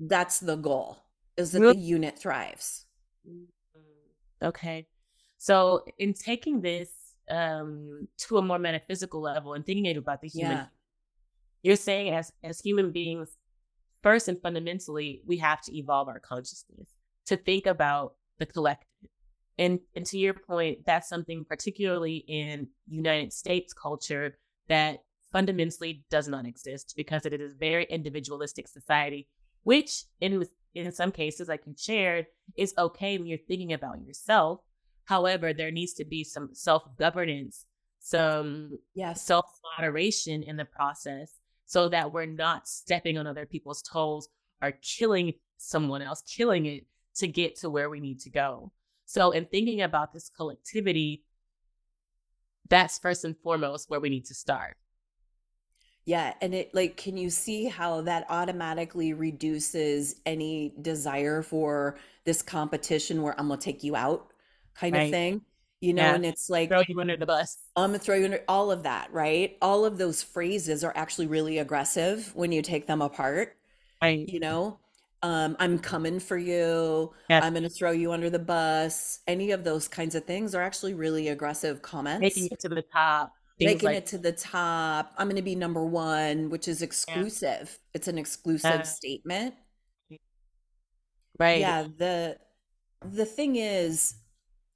that's 0.00 0.40
the 0.40 0.56
goal 0.56 0.98
is 1.36 1.52
that 1.52 1.60
Well- 1.60 1.74
the 1.74 1.78
unit 1.80 2.18
thrives. 2.18 2.86
Mm-hmm. 3.28 4.46
Okay. 4.48 4.88
So 5.38 5.84
in 5.98 6.14
taking 6.14 6.62
this 6.62 6.88
um 7.32 8.06
to 8.18 8.36
a 8.38 8.42
more 8.42 8.58
metaphysical 8.58 9.20
level 9.20 9.54
and 9.54 9.64
thinking 9.64 9.96
about 9.96 10.20
the 10.20 10.28
human 10.28 10.58
Yeah. 10.58 10.66
you're 11.62 11.76
saying 11.76 12.14
as 12.14 12.32
as 12.44 12.60
human 12.60 12.92
beings 12.92 13.28
first 14.02 14.28
and 14.28 14.40
fundamentally 14.40 15.22
we 15.26 15.36
have 15.38 15.60
to 15.62 15.76
evolve 15.76 16.08
our 16.08 16.20
consciousness 16.20 16.88
to 17.26 17.36
think 17.36 17.66
about 17.66 18.14
the 18.38 18.46
collective 18.46 18.88
and 19.58 19.80
and 19.96 20.04
to 20.06 20.18
your 20.18 20.34
point 20.34 20.84
that's 20.84 21.08
something 21.08 21.44
particularly 21.44 22.16
in 22.28 22.68
united 22.88 23.32
states 23.32 23.72
culture 23.72 24.38
that 24.68 24.98
fundamentally 25.32 26.04
does 26.10 26.28
not 26.28 26.44
exist 26.46 26.92
because 26.96 27.24
it 27.24 27.32
is 27.32 27.52
a 27.52 27.58
very 27.68 27.84
individualistic 27.84 28.68
society 28.68 29.26
which 29.62 30.04
in 30.20 30.44
in 30.74 30.92
some 30.92 31.12
cases 31.12 31.48
like 31.48 31.62
you 31.66 31.74
shared 31.78 32.26
is 32.56 32.74
okay 32.76 33.16
when 33.16 33.26
you're 33.26 33.46
thinking 33.48 33.72
about 33.72 33.96
yourself 34.06 34.60
however 35.04 35.52
there 35.52 35.70
needs 35.70 35.92
to 35.94 36.04
be 36.04 36.24
some 36.24 36.50
self-governance 36.52 37.66
some 37.98 38.78
Yes. 38.94 39.22
self 39.24 39.46
moderation 39.78 40.42
in 40.42 40.56
the 40.56 40.64
process 40.64 41.38
so 41.66 41.88
that 41.88 42.12
we're 42.12 42.26
not 42.26 42.68
stepping 42.68 43.16
on 43.16 43.26
other 43.26 43.46
people's 43.46 43.80
toes 43.82 44.28
or 44.60 44.72
killing 44.82 45.34
someone 45.56 46.02
else, 46.02 46.22
killing 46.22 46.66
it 46.66 46.86
to 47.14 47.28
get 47.28 47.56
to 47.56 47.70
where 47.70 47.88
we 47.88 48.00
need 48.00 48.20
to 48.20 48.30
go. 48.30 48.72
So, 49.06 49.30
in 49.30 49.46
thinking 49.46 49.82
about 49.82 50.12
this 50.12 50.28
collectivity, 50.28 51.24
that's 52.68 52.98
first 52.98 53.24
and 53.24 53.36
foremost 53.38 53.88
where 53.90 54.00
we 54.00 54.08
need 54.08 54.24
to 54.26 54.34
start. 54.34 54.76
Yeah, 56.04 56.34
and 56.40 56.52
it 56.54 56.74
like 56.74 56.96
can 56.96 57.16
you 57.16 57.30
see 57.30 57.66
how 57.66 58.00
that 58.02 58.26
automatically 58.28 59.12
reduces 59.12 60.16
any 60.26 60.74
desire 60.82 61.42
for 61.42 61.96
this 62.24 62.42
competition 62.42 63.22
where 63.22 63.38
I'm 63.38 63.48
gonna 63.48 63.60
take 63.60 63.84
you 63.84 63.94
out 63.94 64.31
kind 64.74 64.96
of 64.96 65.10
thing? 65.10 65.42
You 65.80 65.94
know, 65.94 66.02
Yeah. 66.02 66.14
and 66.14 66.24
it's 66.24 66.48
like 66.48 66.68
Throw 66.68 66.82
you 66.86 67.00
under 67.00 67.16
the 67.16 67.26
bus. 67.26 67.58
I'm 67.76 67.90
gonna 67.90 67.98
throw 67.98 68.16
you 68.16 68.24
under 68.26 68.44
all 68.48 68.70
of 68.70 68.84
that, 68.84 69.12
right? 69.12 69.56
All 69.60 69.84
of 69.84 69.98
those 69.98 70.22
phrases 70.22 70.84
are 70.84 70.92
actually 70.96 71.26
really 71.26 71.58
aggressive 71.58 72.34
when 72.36 72.52
you 72.52 72.62
take 72.62 72.86
them 72.86 73.02
apart, 73.02 73.56
Right. 74.00 74.28
you 74.28 74.38
know? 74.40 74.78
Um, 75.24 75.56
I'm 75.60 75.78
coming 75.78 76.18
for 76.20 76.36
you. 76.36 77.12
Yeah. 77.28 77.40
I'm 77.42 77.54
gonna 77.54 77.68
throw 77.68 77.90
you 77.92 78.12
under 78.12 78.30
the 78.30 78.38
bus. 78.38 79.20
Any 79.26 79.50
of 79.52 79.64
those 79.64 79.88
kinds 79.88 80.14
of 80.14 80.24
things 80.24 80.54
are 80.54 80.62
actually 80.62 80.94
really 80.94 81.28
aggressive 81.28 81.82
comments. 81.82 82.20
Making 82.20 82.48
it 82.50 82.60
to 82.60 82.68
the 82.68 82.82
top. 82.82 83.32
Making 83.60 83.86
like 83.86 83.96
it 83.98 84.06
to 84.06 84.18
the 84.18 84.32
top. 84.32 85.14
I'm 85.18 85.28
gonna 85.28 85.42
be 85.42 85.54
number 85.54 85.84
one, 85.84 86.50
which 86.50 86.66
is 86.68 86.80
yeah. 86.80 86.86
exclusive. 86.86 87.78
It's 87.94 88.08
an 88.08 88.18
exclusive 88.18 88.86
statement. 88.86 89.54
right. 91.38 91.60
Yeah, 91.60 91.86
the 91.96 92.38
the 93.04 93.24
thing 93.24 93.56
is, 93.56 94.14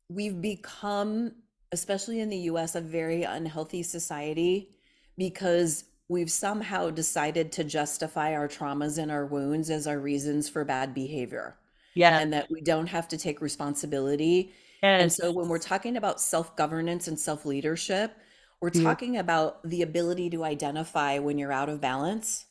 we've 0.08 0.40
become, 0.40 1.32
especially 1.72 2.20
in 2.20 2.28
the 2.30 2.36
US, 2.50 2.74
a 2.74 2.80
very 2.80 3.22
unhealthy 3.22 3.82
society 3.82 4.70
because 5.18 5.84
we've 6.08 6.30
somehow 6.30 6.90
decided 6.90 7.50
to 7.52 7.64
justify 7.64 8.34
our 8.34 8.48
traumas 8.48 8.98
and 8.98 9.10
our 9.10 9.26
wounds 9.26 9.70
as 9.70 9.86
our 9.86 9.98
reasons 9.98 10.48
for 10.48 10.64
bad 10.64 10.94
behavior 10.94 11.58
Yeah. 11.94 12.20
and 12.20 12.32
that 12.32 12.48
we 12.50 12.60
don't 12.60 12.86
have 12.88 13.08
to 13.08 13.18
take 13.18 13.40
responsibility. 13.40 14.52
And 14.98 15.12
so 15.12 15.32
when 15.32 15.48
we're 15.48 15.58
talking 15.58 15.96
about 15.96 16.20
self-governance 16.20 17.08
and 17.08 17.18
self-leadership, 17.18 18.16
we're 18.60 18.70
Yeah. 18.72 18.82
talking 18.82 19.16
about 19.16 19.62
the 19.68 19.82
ability 19.82 20.30
to 20.30 20.44
identify 20.44 21.18
when 21.18 21.38
you're 21.38 21.52
out 21.52 21.68
of 21.68 21.80
balance 21.80 22.46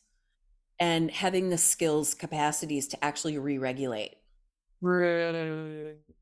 and 0.79 1.11
having 1.11 1.49
the 1.49 1.57
skills, 1.57 2.13
capacities 2.13 2.87
to 2.89 3.03
actually 3.05 3.37
re-regulate. 3.37 4.15
Right. 4.81 6.14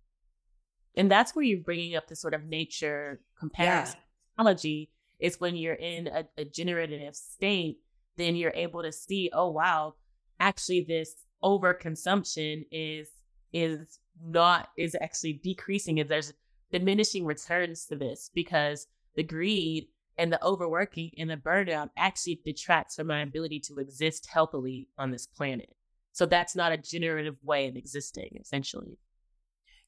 And 0.95 1.10
that's 1.10 1.36
where 1.36 1.43
you're 1.45 1.62
bringing 1.63 1.95
up 1.95 2.08
the 2.08 2.15
sort 2.15 2.34
of 2.34 2.45
nature 2.45 3.19
Yeah. 3.21 3.39
comparison 3.39 3.99
analogy 4.38 4.89
is 5.19 5.39
when 5.39 5.56
you're 5.56 5.73
in 5.75 6.08
a, 6.08 6.25
a 6.38 6.45
generative 6.45 7.15
state, 7.15 7.77
then 8.17 8.36
you're 8.36 8.53
able 8.56 8.84
to 8.84 8.91
see, 8.91 9.29
oh 9.34 9.49
wow, 9.49 9.95
actually 10.39 10.82
this 10.82 11.25
overconsumption 11.43 12.65
is 12.71 13.10
is 13.51 13.99
not 14.23 14.69
is 14.77 14.95
actually 15.01 15.34
decreasing 15.34 15.99
and 15.99 16.10
there's 16.10 16.34
diminishing 16.71 17.25
returns 17.25 17.86
to 17.86 17.95
this 17.95 18.29
because 18.34 18.88
the 19.15 19.23
greed 19.23 19.88
and 20.17 20.32
the 20.32 20.43
overworking 20.43 21.12
and 21.17 21.29
the 21.29 21.38
burnout 21.38 21.89
actually 21.97 22.39
detracts 22.45 22.95
from 22.95 23.08
my 23.08 23.21
ability 23.21 23.60
to 23.60 23.77
exist 23.79 24.27
healthily 24.32 24.88
on 24.97 25.12
this 25.12 25.27
planet. 25.27 25.75
So 26.12 26.25
that's 26.25 26.56
not 26.56 26.71
a 26.71 26.77
generative 26.77 27.36
way 27.43 27.67
of 27.67 27.75
existing, 27.75 28.38
essentially. 28.39 28.97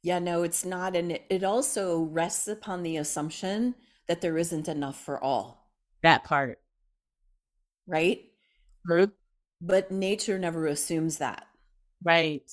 Yeah, 0.06 0.20
no, 0.20 0.44
it's 0.44 0.64
not. 0.64 0.96
And 0.96 1.20
it, 1.32 1.44
also 1.44 2.04
rests 2.04 2.48
upon 2.48 2.84
the 2.84 2.98
assumption 2.98 3.74
that 4.08 4.22
there 4.22 4.38
isn't 4.38 4.68
enough 4.68 5.00
for 5.04 5.20
all, 5.24 5.72
That 6.04 6.24
part. 6.24 6.60
right? 7.88 8.22
True. 8.86 9.12
But 9.60 9.90
nature 9.90 10.38
never 10.38 10.68
assumes 10.68 11.18
that. 11.18 11.48
Right. 12.04 12.48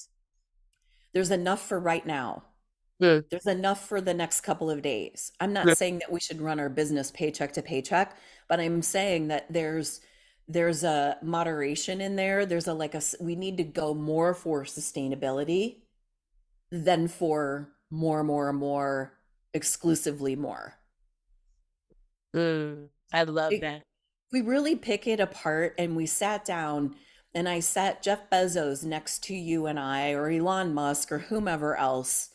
There's 1.13 1.31
enough 1.31 1.61
for 1.61 1.79
right 1.79 2.07
now. 2.07 2.45
Good. 2.99 3.27
There's 3.31 3.47
enough 3.47 3.87
for 3.87 4.01
the 4.01 4.15
next 4.15 4.41
couple 4.41 4.71
of 4.71 4.81
days. 4.81 5.33
I'm 5.39 5.53
not 5.53 5.67
Yeah. 5.67 5.75
saying 5.75 5.99
that 5.99 6.11
we 6.11 6.21
should 6.21 6.41
run 6.41 6.59
our 6.59 6.71
business 6.71 7.11
paycheck 7.11 7.53
to 7.53 7.63
paycheck, 7.63 8.17
but 8.49 8.61
I'm 8.61 8.81
saying 8.81 9.29
that 9.29 9.53
there's 9.53 10.01
there's 10.49 10.85
a 10.85 11.19
moderation 11.23 12.01
in 12.01 12.17
there. 12.17 12.47
There's 12.47 12.67
a 12.67 12.73
like 12.75 12.95
a 12.95 13.03
we 13.21 13.37
need 13.37 13.59
to 13.59 13.65
go 13.65 13.93
more 13.95 14.33
for 14.33 14.65
sustainability 14.65 15.82
than 16.73 17.07
for 17.07 17.69
more, 17.91 18.25
more, 18.25 18.53
more, 18.53 19.13
exclusively 19.55 20.35
more. 20.35 20.75
Mm, 22.35 22.89
I 23.13 23.25
love 23.25 23.53
It- 23.53 23.61
that. 23.61 23.83
we 24.33 24.41
really 24.41 24.75
pick 24.75 25.07
it 25.07 25.21
apart 25.21 25.75
and 25.79 25.95
we 25.95 26.07
sat 26.07 26.45
down 26.45 26.97
and 27.35 27.49
I 27.49 27.61
sat 27.61 28.03
Jeff 28.03 28.29
Bezos 28.31 28.85
next 28.85 29.23
to 29.25 29.35
you 29.35 29.67
and 29.67 29.79
I, 29.79 30.13
or 30.13 30.29
Elon 30.29 30.75
Musk, 30.75 31.11
or 31.13 31.19
whomever 31.19 31.77
else, 31.77 32.29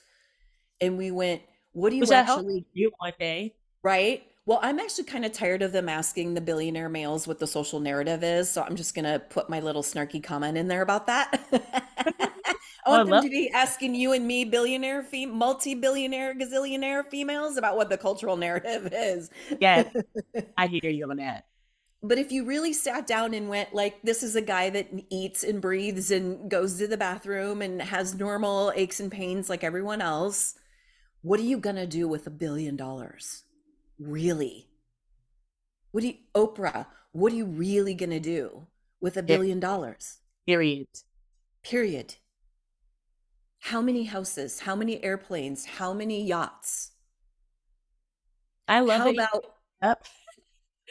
and 0.81 0.97
we 0.97 1.11
went, 1.11 1.41
What 1.73 1.91
do 1.91 1.97
you 1.97 2.03
actually, 2.11 2.65
you 2.73 2.91
one 2.97 3.13
day. 3.19 3.55
right? 3.83 4.23
Well, 4.47 4.59
I'm 4.63 4.79
actually 4.79 5.03
kind 5.03 5.23
of 5.25 5.33
tired 5.33 5.61
of 5.61 5.71
them 5.71 5.87
asking 5.89 6.33
the 6.33 6.41
billionaire 6.41 6.89
males 6.89 7.27
what 7.27 7.37
the 7.37 7.45
social 7.45 7.79
narrative 7.79 8.23
is. 8.23 8.49
So 8.49 8.63
I'm 8.63 8.75
just 8.75 8.95
going 8.95 9.05
to 9.05 9.19
put 9.19 9.49
my 9.49 9.59
little 9.59 9.83
snarky 9.83 10.23
comment 10.23 10.57
in 10.57 10.67
there 10.67 10.81
about 10.81 11.05
that. 11.07 11.43
I 12.87 12.91
Oh, 12.91 12.93
I 12.95 13.03
want 13.03 13.05
them 13.05 13.19
love 13.19 13.21
to 13.21 13.29
be 13.29 13.49
asking 13.51 13.95
you 13.95 14.13
and 14.13 14.25
me, 14.25 14.45
billionaire, 14.45 15.03
fem- 15.03 15.37
multi 15.37 15.75
billionaire, 15.75 16.33
gazillionaire 16.35 17.05
females, 17.09 17.57
about 17.57 17.77
what 17.77 17.89
the 17.89 17.97
cultural 17.97 18.37
narrative 18.37 18.89
is. 18.93 19.29
Yes, 19.59 19.87
I 20.57 20.67
hear 20.67 20.89
you 20.91 21.09
on 21.09 21.17
that. 21.17 21.45
But 22.03 22.17
if 22.19 22.31
you 22.31 22.45
really 22.45 22.73
sat 22.73 23.07
down 23.07 23.33
and 23.33 23.49
went 23.49 23.73
like, 23.73 24.01
this 24.03 24.23
is 24.23 24.35
a 24.35 24.41
guy 24.41 24.69
that 24.69 24.89
eats 25.09 25.43
and 25.43 25.61
breathes 25.61 26.11
and 26.11 26.49
goes 26.49 26.77
to 26.77 26.87
the 26.87 26.97
bathroom 26.97 27.61
and 27.61 27.81
has 27.81 28.15
normal 28.15 28.71
aches 28.75 28.99
and 28.99 29.11
pains 29.11 29.49
like 29.49 29.63
everyone 29.63 30.01
else, 30.01 30.55
what 31.21 31.39
are 31.39 31.43
you 31.43 31.57
gonna 31.57 31.87
do 31.87 32.07
with 32.07 32.27
a 32.27 32.31
billion 32.31 32.75
dollars? 32.75 33.43
Really? 33.99 34.69
What 35.91 36.01
do 36.01 36.07
you, 36.07 36.15
Oprah, 36.35 36.87
what 37.11 37.33
are 37.33 37.35
you 37.35 37.45
really 37.45 37.95
gonna 37.95 38.19
do 38.19 38.67
with 39.01 39.17
a 39.17 39.23
billion 39.23 39.59
dollars? 39.59 40.19
Period. 40.45 40.87
Period. 41.63 42.15
How 43.59 43.81
many 43.81 44.03
houses? 44.03 44.59
How 44.61 44.75
many 44.75 45.03
airplanes? 45.03 45.65
How 45.65 45.93
many 45.93 46.23
yachts? 46.25 46.91
I 48.67 48.81
love 48.81 49.01
How 49.01 49.09
about 49.09 49.45
Up. 49.81 50.03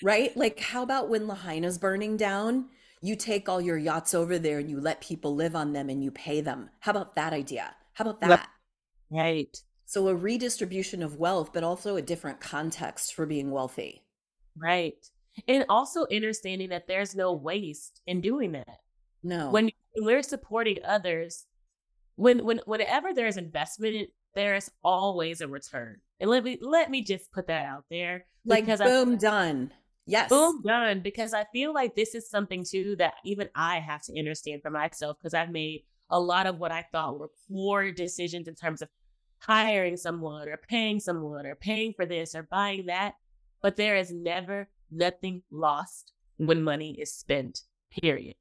right? 0.02 0.36
Like, 0.36 0.60
how 0.60 0.82
about 0.82 1.08
when 1.08 1.26
Lahaina's 1.26 1.78
burning 1.78 2.16
down? 2.16 2.66
You 3.02 3.16
take 3.16 3.48
all 3.48 3.60
your 3.60 3.78
yachts 3.78 4.14
over 4.14 4.38
there 4.38 4.58
and 4.58 4.70
you 4.70 4.80
let 4.80 5.00
people 5.00 5.34
live 5.34 5.54
on 5.54 5.72
them 5.72 5.90
and 5.90 6.02
you 6.02 6.10
pay 6.10 6.40
them. 6.40 6.70
How 6.80 6.90
about 6.92 7.14
that 7.16 7.32
idea? 7.32 7.74
How 7.92 8.04
about 8.04 8.20
that? 8.20 8.48
Right. 9.10 9.56
So, 9.84 10.08
a 10.08 10.14
redistribution 10.14 11.02
of 11.02 11.16
wealth, 11.16 11.52
but 11.52 11.62
also 11.62 11.96
a 11.96 12.02
different 12.02 12.40
context 12.40 13.14
for 13.14 13.24
being 13.24 13.50
wealthy. 13.50 14.02
Right. 14.56 14.96
And 15.46 15.64
also 15.68 16.06
understanding 16.12 16.70
that 16.70 16.88
there's 16.88 17.14
no 17.14 17.32
waste 17.32 18.00
in 18.06 18.20
doing 18.20 18.52
that. 18.52 18.80
No. 19.22 19.50
When 19.50 19.70
we're 19.96 20.22
supporting 20.22 20.78
others, 20.84 21.44
when 22.16 22.44
when 22.44 22.60
whenever 22.66 23.14
there's 23.14 23.36
investment, 23.36 24.10
there's 24.34 24.70
always 24.82 25.40
a 25.40 25.48
return. 25.48 25.98
And 26.18 26.30
let 26.30 26.44
me 26.44 26.58
let 26.60 26.90
me 26.90 27.02
just 27.02 27.30
put 27.32 27.46
that 27.46 27.66
out 27.66 27.84
there 27.90 28.26
like, 28.44 28.64
because 28.64 28.80
I 28.80 28.86
boom, 28.86 29.16
done. 29.16 29.72
Yes. 30.08 30.28
boom 30.28 30.62
done 30.62 31.00
because 31.00 31.34
i 31.34 31.44
feel 31.52 31.74
like 31.74 31.96
this 31.96 32.14
is 32.14 32.30
something 32.30 32.64
too 32.64 32.94
that 32.96 33.14
even 33.24 33.48
i 33.56 33.80
have 33.80 34.02
to 34.02 34.16
understand 34.16 34.62
for 34.62 34.70
myself 34.70 35.16
because 35.18 35.34
i've 35.34 35.50
made 35.50 35.82
a 36.10 36.20
lot 36.20 36.46
of 36.46 36.60
what 36.60 36.70
i 36.70 36.86
thought 36.92 37.18
were 37.18 37.32
poor 37.48 37.90
decisions 37.90 38.46
in 38.46 38.54
terms 38.54 38.82
of 38.82 38.88
hiring 39.40 39.96
someone 39.96 40.48
or 40.48 40.56
paying 40.56 41.00
someone 41.00 41.44
or 41.44 41.56
paying 41.56 41.92
for 41.92 42.06
this 42.06 42.36
or 42.36 42.44
buying 42.44 42.86
that 42.86 43.14
but 43.62 43.74
there 43.74 43.96
is 43.96 44.12
never 44.12 44.68
nothing 44.92 45.42
lost 45.50 46.12
when 46.36 46.62
money 46.62 46.96
is 47.00 47.12
spent 47.12 47.62
period 47.90 48.36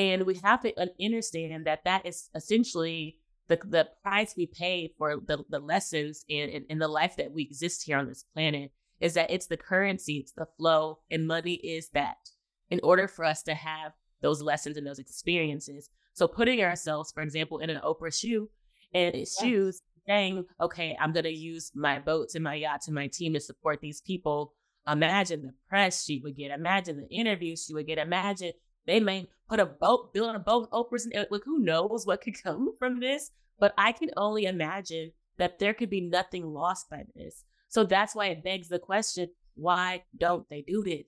and 0.00 0.24
we 0.24 0.34
have 0.36 0.62
to 0.62 0.72
un- 0.80 0.90
understand 1.00 1.66
that 1.66 1.84
that 1.84 2.06
is 2.06 2.30
essentially 2.34 3.18
the, 3.48 3.58
the 3.64 3.88
price 4.02 4.34
we 4.36 4.46
pay 4.46 4.94
for 4.96 5.16
the, 5.26 5.44
the 5.50 5.58
lessons 5.58 6.24
in, 6.28 6.64
in, 6.70 6.78
the 6.78 6.88
life 6.88 7.16
that 7.16 7.32
we 7.32 7.42
exist 7.42 7.82
here 7.84 7.98
on 7.98 8.06
this 8.06 8.24
planet 8.32 8.72
is 9.00 9.14
that 9.14 9.30
it's 9.30 9.46
the 9.46 9.56
currency, 9.56 10.18
it's 10.18 10.32
the 10.32 10.46
flow, 10.56 11.00
and 11.10 11.26
money 11.26 11.54
is 11.54 11.90
that 11.90 12.30
in 12.70 12.80
order 12.82 13.06
for 13.08 13.24
us 13.24 13.42
to 13.42 13.54
have 13.54 13.92
those 14.22 14.40
lessons 14.40 14.76
and 14.76 14.86
those 14.86 14.98
experiences. 14.98 15.90
So 16.14 16.26
putting 16.28 16.62
ourselves, 16.62 17.12
for 17.12 17.22
example, 17.22 17.58
in 17.58 17.68
an 17.68 17.80
Oprah 17.84 18.18
shoe 18.18 18.48
and 18.94 19.14
its 19.14 19.36
Yeah. 19.40 19.48
shoes, 19.48 19.82
saying, 20.06 20.44
okay, 20.60 20.96
I'm 20.98 21.12
gonna 21.12 21.28
use 21.28 21.72
my 21.74 21.98
boats 21.98 22.34
and 22.34 22.44
my 22.44 22.54
yachts 22.54 22.88
and 22.88 22.94
my 22.94 23.08
team 23.08 23.34
to 23.34 23.40
support 23.40 23.80
these 23.80 24.00
people. 24.00 24.54
Imagine 24.86 25.42
the 25.42 25.54
press 25.68 26.04
she 26.04 26.20
would 26.20 26.36
get, 26.36 26.50
imagine 26.52 26.96
the 26.96 27.08
interviews 27.14 27.64
she 27.66 27.74
would 27.74 27.86
get, 27.86 27.98
imagine 27.98 28.52
they 28.90 29.00
may 29.00 29.28
put 29.48 29.60
a 29.60 29.66
boat, 29.66 30.12
build 30.12 30.28
on 30.28 30.36
a 30.36 30.40
boat, 30.40 30.70
Oprah's 30.72 31.06
and 31.06 31.26
like 31.30 31.44
who 31.44 31.60
knows 31.60 32.06
what 32.06 32.20
could 32.20 32.42
come 32.42 32.74
from 32.78 33.00
this. 33.00 33.30
But 33.58 33.74
I 33.78 33.92
can 33.92 34.10
only 34.16 34.46
imagine 34.46 35.12
that 35.38 35.58
there 35.58 35.74
could 35.74 35.90
be 35.90 36.00
nothing 36.00 36.52
lost 36.52 36.90
by 36.90 37.04
this. 37.14 37.44
So 37.68 37.84
that's 37.84 38.14
why 38.14 38.26
it 38.26 38.42
begs 38.42 38.68
the 38.68 38.78
question 38.78 39.28
why 39.54 40.04
don't 40.16 40.48
they 40.48 40.62
do 40.62 40.82
this? 40.82 41.06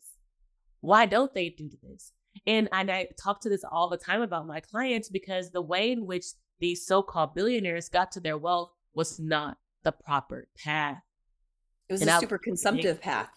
Why 0.81 1.07
don't 1.07 1.33
they 1.33 1.49
do 1.49 1.71
this? 1.83 2.13
And, 2.47 2.69
and 2.73 2.91
I 2.91 3.09
talk 3.23 3.41
to 3.43 3.49
this 3.49 3.65
all 3.71 3.89
the 3.89 3.97
time 3.97 4.21
about 4.21 4.47
my 4.47 4.61
clients 4.61 5.09
because 5.09 5.51
the 5.51 5.63
way 5.63 5.93
in 5.93 6.07
which 6.07 6.27
these 6.61 6.87
so-called 6.87 7.35
billionaires 7.35 7.89
got 7.89 8.13
to 8.13 8.21
their 8.21 8.37
wealth 8.37 8.73
was 8.95 9.19
not 9.19 9.59
the 9.85 9.93
proper 9.93 10.49
path. 10.63 11.03
It 11.89 11.95
was 11.95 12.03
and 12.03 12.11
a 12.11 12.21
super 12.21 12.39
consumptive 12.39 13.01
path. 13.01 13.31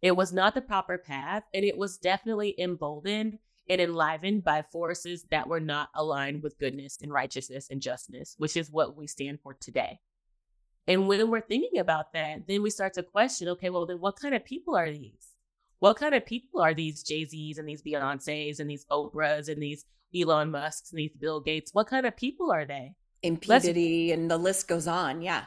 It 0.00 0.16
was 0.16 0.32
not 0.32 0.54
the 0.54 0.60
proper 0.60 0.96
path, 0.96 1.42
and 1.52 1.64
it 1.64 1.76
was 1.76 1.98
definitely 1.98 2.54
emboldened 2.58 3.38
and 3.68 3.80
enlivened 3.80 4.44
by 4.44 4.62
forces 4.62 5.24
that 5.30 5.48
were 5.48 5.60
not 5.60 5.90
aligned 5.94 6.42
with 6.42 6.58
goodness 6.58 6.98
and 7.02 7.12
righteousness 7.12 7.68
and 7.70 7.82
justice, 7.82 8.34
which 8.38 8.56
is 8.56 8.70
what 8.70 8.96
we 8.96 9.06
stand 9.06 9.40
for 9.42 9.54
today. 9.54 10.00
And 10.86 11.06
when 11.06 11.30
we're 11.30 11.42
thinking 11.42 11.78
about 11.78 12.14
that, 12.14 12.46
then 12.48 12.62
we 12.62 12.70
start 12.70 12.94
to 12.94 13.02
question 13.02 13.48
okay, 13.48 13.68
well, 13.68 13.86
then 13.86 14.00
what 14.00 14.16
kind 14.16 14.34
of 14.34 14.44
people 14.44 14.74
are 14.74 14.90
these? 14.90 15.34
What 15.80 15.98
kind 15.98 16.14
of 16.14 16.24
people 16.24 16.60
are 16.60 16.74
these 16.74 17.02
Jay 17.02 17.24
Z's 17.24 17.58
and 17.58 17.68
these 17.68 17.82
Beyonce's 17.82 18.58
and 18.58 18.68
these 18.68 18.86
Oprahs 18.90 19.48
and 19.48 19.62
these 19.62 19.84
Elon 20.18 20.50
Musk's 20.50 20.90
and 20.90 20.98
these 20.98 21.14
Bill 21.20 21.40
Gates? 21.40 21.72
What 21.74 21.88
kind 21.88 22.06
of 22.06 22.16
people 22.16 22.50
are 22.50 22.64
they? 22.64 22.94
P. 23.74 24.12
and 24.12 24.30
the 24.30 24.38
list 24.38 24.66
goes 24.66 24.88
on. 24.88 25.22
Yeah. 25.22 25.44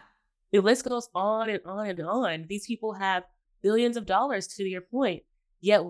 The 0.52 0.60
list 0.60 0.88
goes 0.88 1.10
on 1.16 1.50
and 1.50 1.62
on 1.66 1.88
and 1.88 2.02
on. 2.02 2.46
These 2.48 2.68
people 2.68 2.94
have 2.94 3.24
billions 3.62 3.98
of 3.98 4.06
dollars 4.06 4.48
to 4.56 4.64
your 4.64 4.82
point. 4.82 5.24
Yet 5.60 5.82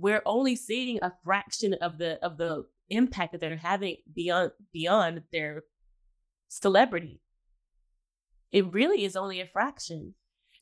we're 0.00 0.22
only 0.26 0.56
seeing 0.56 0.98
a 1.02 1.12
fraction 1.24 1.74
of 1.74 1.98
the 1.98 2.18
of 2.24 2.38
the 2.38 2.66
impact 2.90 3.32
that 3.32 3.40
they're 3.40 3.56
having 3.56 3.96
beyond 4.14 4.52
beyond 4.72 5.22
their 5.32 5.64
celebrity. 6.48 7.20
It 8.52 8.72
really 8.72 9.04
is 9.04 9.16
only 9.16 9.40
a 9.40 9.46
fraction. 9.46 10.14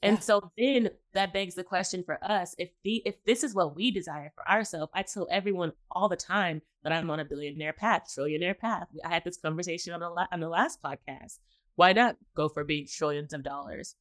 And 0.03 0.17
yeah. 0.17 0.21
so 0.21 0.53
then 0.59 0.91
that 1.15 1.33
begs 1.33 1.55
the 1.55 1.65
question 1.65 2.03
for 2.05 2.23
us: 2.23 2.55
if 2.59 2.71
the 2.83 3.03
if 3.05 3.17
this 3.25 3.43
is 3.43 3.55
what 3.55 3.77
we 3.77 3.91
desire 3.91 4.33
for 4.35 4.49
ourselves, 4.49 4.93
I 4.95 5.03
tell 5.03 5.27
everyone 5.31 5.73
all 5.91 6.09
the 6.09 6.17
time 6.17 6.63
that 6.83 6.93
I'm 6.93 7.11
on 7.11 7.21
a 7.21 7.25
billionaire 7.25 7.73
path, 7.73 8.13
trillionaire 8.15 8.59
path. 8.59 8.89
I 9.05 9.09
had 9.09 9.25
this 9.25 9.39
conversation 9.39 9.95
on 9.95 10.01
the 10.01 10.11
la- 10.11 10.27
on 10.31 10.41
the 10.41 10.49
last 10.49 10.83
podcast. 10.83 11.39
Why 11.77 11.93
not 11.93 12.17
go 12.37 12.49
for 12.49 12.65
big 12.65 12.89
trillions 12.89 13.33
of 13.33 13.43
dollars? 13.43 13.97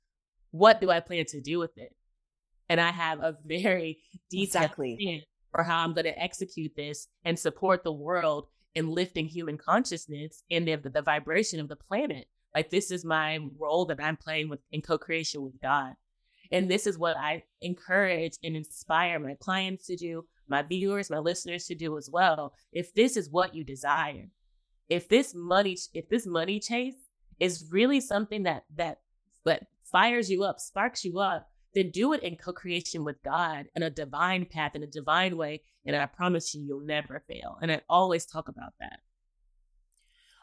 What 0.51 0.79
do 0.81 0.91
I 0.91 0.99
plan 0.99 1.25
to 1.29 1.41
do 1.41 1.57
with 1.57 1.77
it? 1.77 1.95
And 2.73 2.81
I 2.81 2.89
have 2.89 3.19
a 3.19 3.37
very 3.45 3.99
detailed 4.31 4.47
exactly. 4.47 4.97
plan 4.99 5.21
for 5.51 5.61
how 5.61 5.83
I'm 5.83 5.93
going 5.93 6.05
to 6.05 6.19
execute 6.19 6.75
this 6.75 7.07
and 7.23 7.37
support 7.37 7.83
the 7.83 7.91
world 7.91 8.47
in 8.73 8.89
lifting 8.89 9.27
human 9.27 9.59
consciousness 9.59 10.41
and 10.49 10.67
the, 10.67 10.77
the 10.77 11.03
vibration 11.03 11.59
of 11.59 11.67
the 11.67 11.75
planet. 11.75 12.25
Like 12.55 12.71
this 12.71 12.89
is 12.89 13.05
my 13.05 13.37
role 13.59 13.85
that 13.85 14.03
I'm 14.03 14.17
playing 14.17 14.49
with 14.49 14.59
in 14.71 14.81
co-creation 14.81 15.43
with 15.43 15.61
God. 15.61 15.93
And 16.51 16.67
this 16.67 16.87
is 16.87 16.97
what 16.97 17.15
I 17.15 17.43
encourage 17.61 18.39
and 18.43 18.55
inspire 18.55 19.19
my 19.19 19.35
clients 19.39 19.85
to 19.85 19.95
do, 19.95 20.25
my 20.47 20.63
viewers, 20.63 21.11
my 21.11 21.19
listeners 21.19 21.67
to 21.67 21.75
do 21.75 21.95
as 21.95 22.09
well. 22.11 22.55
If 22.71 22.91
this 22.95 23.15
is 23.17 23.29
what 23.29 23.53
you 23.53 23.63
desire, 23.63 24.29
if 24.89 25.07
this 25.09 25.35
money, 25.35 25.77
if 25.93 26.09
this 26.09 26.25
money 26.25 26.59
chase 26.59 26.95
is 27.39 27.67
really 27.69 28.01
something 28.01 28.41
that 28.43 28.63
that 28.77 29.01
that 29.45 29.67
fires 29.83 30.31
you 30.31 30.43
up, 30.43 30.59
sparks 30.59 31.05
you 31.05 31.19
up, 31.19 31.51
then 31.75 31.89
do 31.91 32.13
it 32.13 32.23
in 32.23 32.35
co-creation 32.35 33.03
with 33.03 33.21
God 33.23 33.67
in 33.75 33.83
a 33.83 33.89
divine 33.89 34.45
path, 34.45 34.75
in 34.75 34.83
a 34.83 34.87
divine 34.87 35.37
way. 35.37 35.61
And 35.85 35.95
I 35.95 36.05
promise 36.05 36.53
you, 36.53 36.61
you'll 36.61 36.81
never 36.81 37.23
fail. 37.27 37.57
And 37.61 37.71
I 37.71 37.81
always 37.89 38.25
talk 38.25 38.47
about 38.47 38.73
that. 38.79 38.99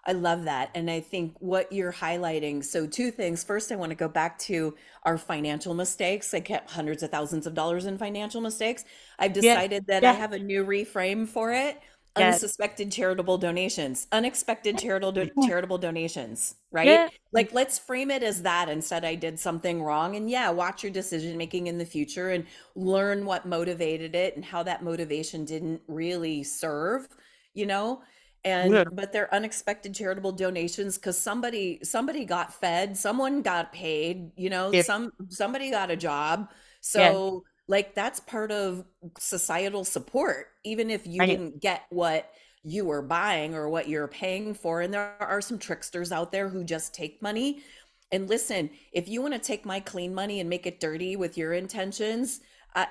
I 0.07 0.13
love 0.13 0.45
that. 0.45 0.71
And 0.75 0.91
I 0.91 1.01
think 1.01 1.37
what 1.41 1.71
you're 1.73 1.93
highlighting. 1.93 2.65
So, 2.65 2.87
two 2.87 3.11
things. 3.11 3.45
First, 3.45 3.71
I 3.71 3.77
want 3.77 3.91
to 3.91 3.97
go 3.97 4.09
back 4.09 4.39
to 4.41 4.75
our 5.05 5.19
financial 5.19 5.75
mistakes. 5.75 6.33
I 6.33 6.41
kept 6.41 6.71
hundreds 6.71 7.03
of 7.03 7.11
thousands 7.11 7.47
of 7.47 7.55
dollars 7.55 7.85
in 7.85 7.99
financial 7.99 8.41
mistakes. 8.41 8.85
I've 9.19 9.35
decided 9.35 9.85
yeah. 9.87 10.01
that 10.01 10.03
yeah. 10.03 10.13
I 10.13 10.15
have 10.15 10.33
a 10.33 10.39
new 10.39 10.65
reframe 10.65 11.29
for 11.29 11.53
it 11.53 11.79
yes. 12.19 12.35
unsuspected 12.35 12.91
charitable 12.91 13.39
donations, 13.39 14.07
unexpected 14.13 14.79
charitable 14.79 15.13
do- 15.13 15.31
charitable 15.47 15.79
donations, 15.79 16.57
right? 16.71 16.87
Yeah. 16.87 17.09
Like 17.33 17.53
let's 17.53 17.79
frame 17.79 18.11
it 18.11 18.23
as 18.23 18.43
that 18.43 18.69
instead 18.69 19.05
I 19.05 19.15
did 19.15 19.39
something 19.39 19.83
wrong 19.83 20.17
and 20.17 20.29
yeah, 20.29 20.51
watch 20.51 20.83
your 20.83 20.93
decision 20.93 21.37
making 21.37 21.69
in 21.69 21.79
the 21.79 21.85
future 21.85 22.31
and 22.31 22.47
learn 22.75 23.25
what 23.25 23.47
motivated 23.47 24.15
it 24.15 24.37
and 24.37 24.45
how 24.45 24.63
that 24.65 24.83
motivation 24.83 25.45
didn't 25.45 25.81
really 25.87 26.43
serve, 26.43 27.09
you 27.55 27.67
know? 27.67 28.03
And 28.43 28.73
yeah. 28.73 28.85
but 28.91 29.13
they're 29.13 29.33
unexpected 29.35 29.95
charitable 29.95 30.33
donations 30.33 30.97
cuz 30.97 31.19
somebody 31.19 31.79
somebody 31.83 32.25
got 32.25 32.55
fed, 32.55 32.97
someone 32.97 33.43
got 33.43 33.73
paid, 33.73 34.33
you 34.37 34.51
know, 34.51 34.73
yeah. 34.73 34.83
some 34.83 35.13
somebody 35.29 35.71
got 35.71 35.91
a 35.91 35.97
job. 35.97 36.51
So 36.81 37.45
like 37.71 37.95
that's 37.95 38.19
part 38.19 38.51
of 38.51 38.85
societal 39.19 39.85
support 39.85 40.49
even 40.65 40.91
if 40.91 41.07
you 41.07 41.21
right. 41.21 41.27
didn't 41.27 41.61
get 41.61 41.85
what 41.91 42.33
you 42.65 42.85
were 42.85 43.01
buying 43.01 43.55
or 43.55 43.71
what 43.71 43.89
you're 43.89 44.09
paying 44.09 44.53
for 44.53 44.83
and 44.83 44.93
there 44.93 45.15
are 45.21 45.41
some 45.41 45.59
tricksters 45.59 46.13
out 46.13 46.33
there 46.33 46.49
who 46.49 46.65
just 46.65 46.93
take 46.93 47.23
money 47.23 47.63
and 48.11 48.29
listen 48.29 48.69
if 48.93 49.09
you 49.09 49.23
want 49.23 49.33
to 49.33 49.41
take 49.41 49.65
my 49.65 49.79
clean 49.79 50.13
money 50.13 50.41
and 50.41 50.51
make 50.51 50.67
it 50.67 50.81
dirty 50.81 51.15
with 51.15 51.39
your 51.39 51.53
intentions 51.53 52.41
i 52.75 52.89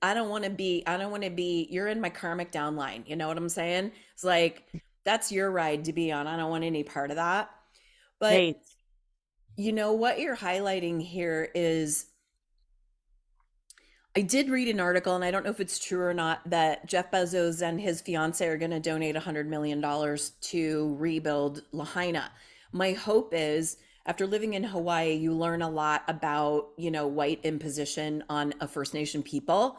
i 0.00 0.14
don't 0.14 0.30
want 0.30 0.44
to 0.44 0.50
be 0.50 0.84
i 0.86 0.96
don't 0.96 1.10
want 1.10 1.24
to 1.24 1.30
be 1.30 1.66
you're 1.70 1.88
in 1.88 2.00
my 2.00 2.08
karmic 2.08 2.52
downline 2.52 3.06
you 3.08 3.16
know 3.16 3.26
what 3.26 3.36
i'm 3.36 3.48
saying 3.48 3.90
it's 4.14 4.24
like 4.24 4.64
that's 5.04 5.32
your 5.32 5.50
ride 5.50 5.84
to 5.84 5.92
be 5.92 6.12
on 6.12 6.28
i 6.28 6.36
don't 6.36 6.50
want 6.50 6.64
any 6.64 6.84
part 6.84 7.10
of 7.10 7.16
that 7.16 7.50
but 8.20 8.34
right. 8.34 8.56
you 9.56 9.72
know 9.72 9.92
what 9.92 10.20
you're 10.20 10.36
highlighting 10.36 11.02
here 11.02 11.50
is 11.56 12.06
I 14.14 14.20
did 14.20 14.50
read 14.50 14.68
an 14.68 14.78
article, 14.78 15.14
and 15.14 15.24
I 15.24 15.30
don't 15.30 15.44
know 15.44 15.50
if 15.50 15.60
it's 15.60 15.78
true 15.78 16.02
or 16.02 16.12
not, 16.12 16.40
that 16.50 16.86
Jeff 16.86 17.10
Bezos 17.10 17.66
and 17.66 17.80
his 17.80 18.02
fiance 18.02 18.46
are 18.46 18.58
going 18.58 18.70
to 18.70 18.80
donate 18.80 19.16
$100 19.16 19.46
million 19.46 19.80
to 19.80 20.96
rebuild 20.98 21.62
Lahaina. 21.72 22.30
My 22.72 22.92
hope 22.92 23.32
is 23.32 23.78
after 24.04 24.26
living 24.26 24.54
in 24.54 24.64
Hawaii, 24.64 25.14
you 25.14 25.32
learn 25.32 25.62
a 25.62 25.70
lot 25.70 26.02
about, 26.08 26.70
you 26.76 26.90
know, 26.90 27.06
white 27.06 27.40
imposition 27.44 28.24
on 28.28 28.52
a 28.60 28.68
First 28.68 28.94
Nation 28.94 29.22
people. 29.22 29.78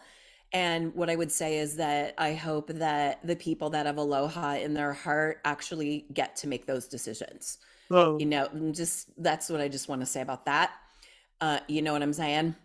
And 0.51 0.95
what 0.95 1.09
I 1.09 1.15
would 1.15 1.31
say 1.31 1.57
is 1.57 1.75
that 1.75 2.13
I 2.17 2.33
hope 2.33 2.69
that 2.69 3.25
the 3.25 3.35
people 3.35 3.71
that 3.71 3.85
have 3.85 3.97
aloha 3.97 4.55
in 4.55 4.73
their 4.73 4.93
heart 4.93 5.41
actually 5.43 6.05
get 6.13 6.35
to 6.37 6.47
make 6.47 6.65
those 6.65 6.87
decisions. 6.87 7.57
Oh. 7.91 8.17
You 8.17 8.27
know, 8.27 8.47
just 8.71 9.09
that's 9.21 9.49
what 9.49 9.61
I 9.61 9.67
just 9.67 9.89
want 9.89 10.01
to 10.01 10.05
say 10.05 10.21
about 10.21 10.45
that. 10.45 10.71
Uh, 11.41 11.59
you 11.67 11.81
know 11.81 11.91
what 11.91 12.01
I'm 12.01 12.13
saying? 12.13 12.55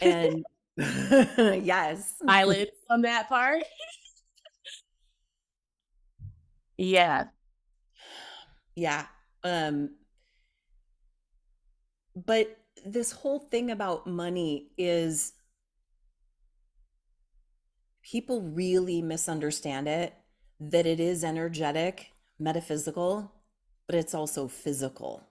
And 0.00 0.44
yes. 1.64 2.14
Silence 2.26 2.70
on 2.90 3.02
that 3.02 3.28
part. 3.28 3.62
yeah. 6.76 7.26
Yeah. 8.74 9.06
Um 9.42 9.90
but 12.16 12.56
this 12.84 13.12
whole 13.12 13.38
thing 13.38 13.70
about 13.70 14.06
money 14.06 14.68
is 14.76 15.32
people 18.02 18.42
really 18.42 19.00
misunderstand 19.02 19.88
it 19.88 20.14
that 20.60 20.86
it 20.86 21.00
is 21.00 21.24
energetic, 21.24 22.12
metaphysical, 22.38 23.32
but 23.86 23.96
it's 23.96 24.14
also 24.14 24.46
physical. 24.48 25.22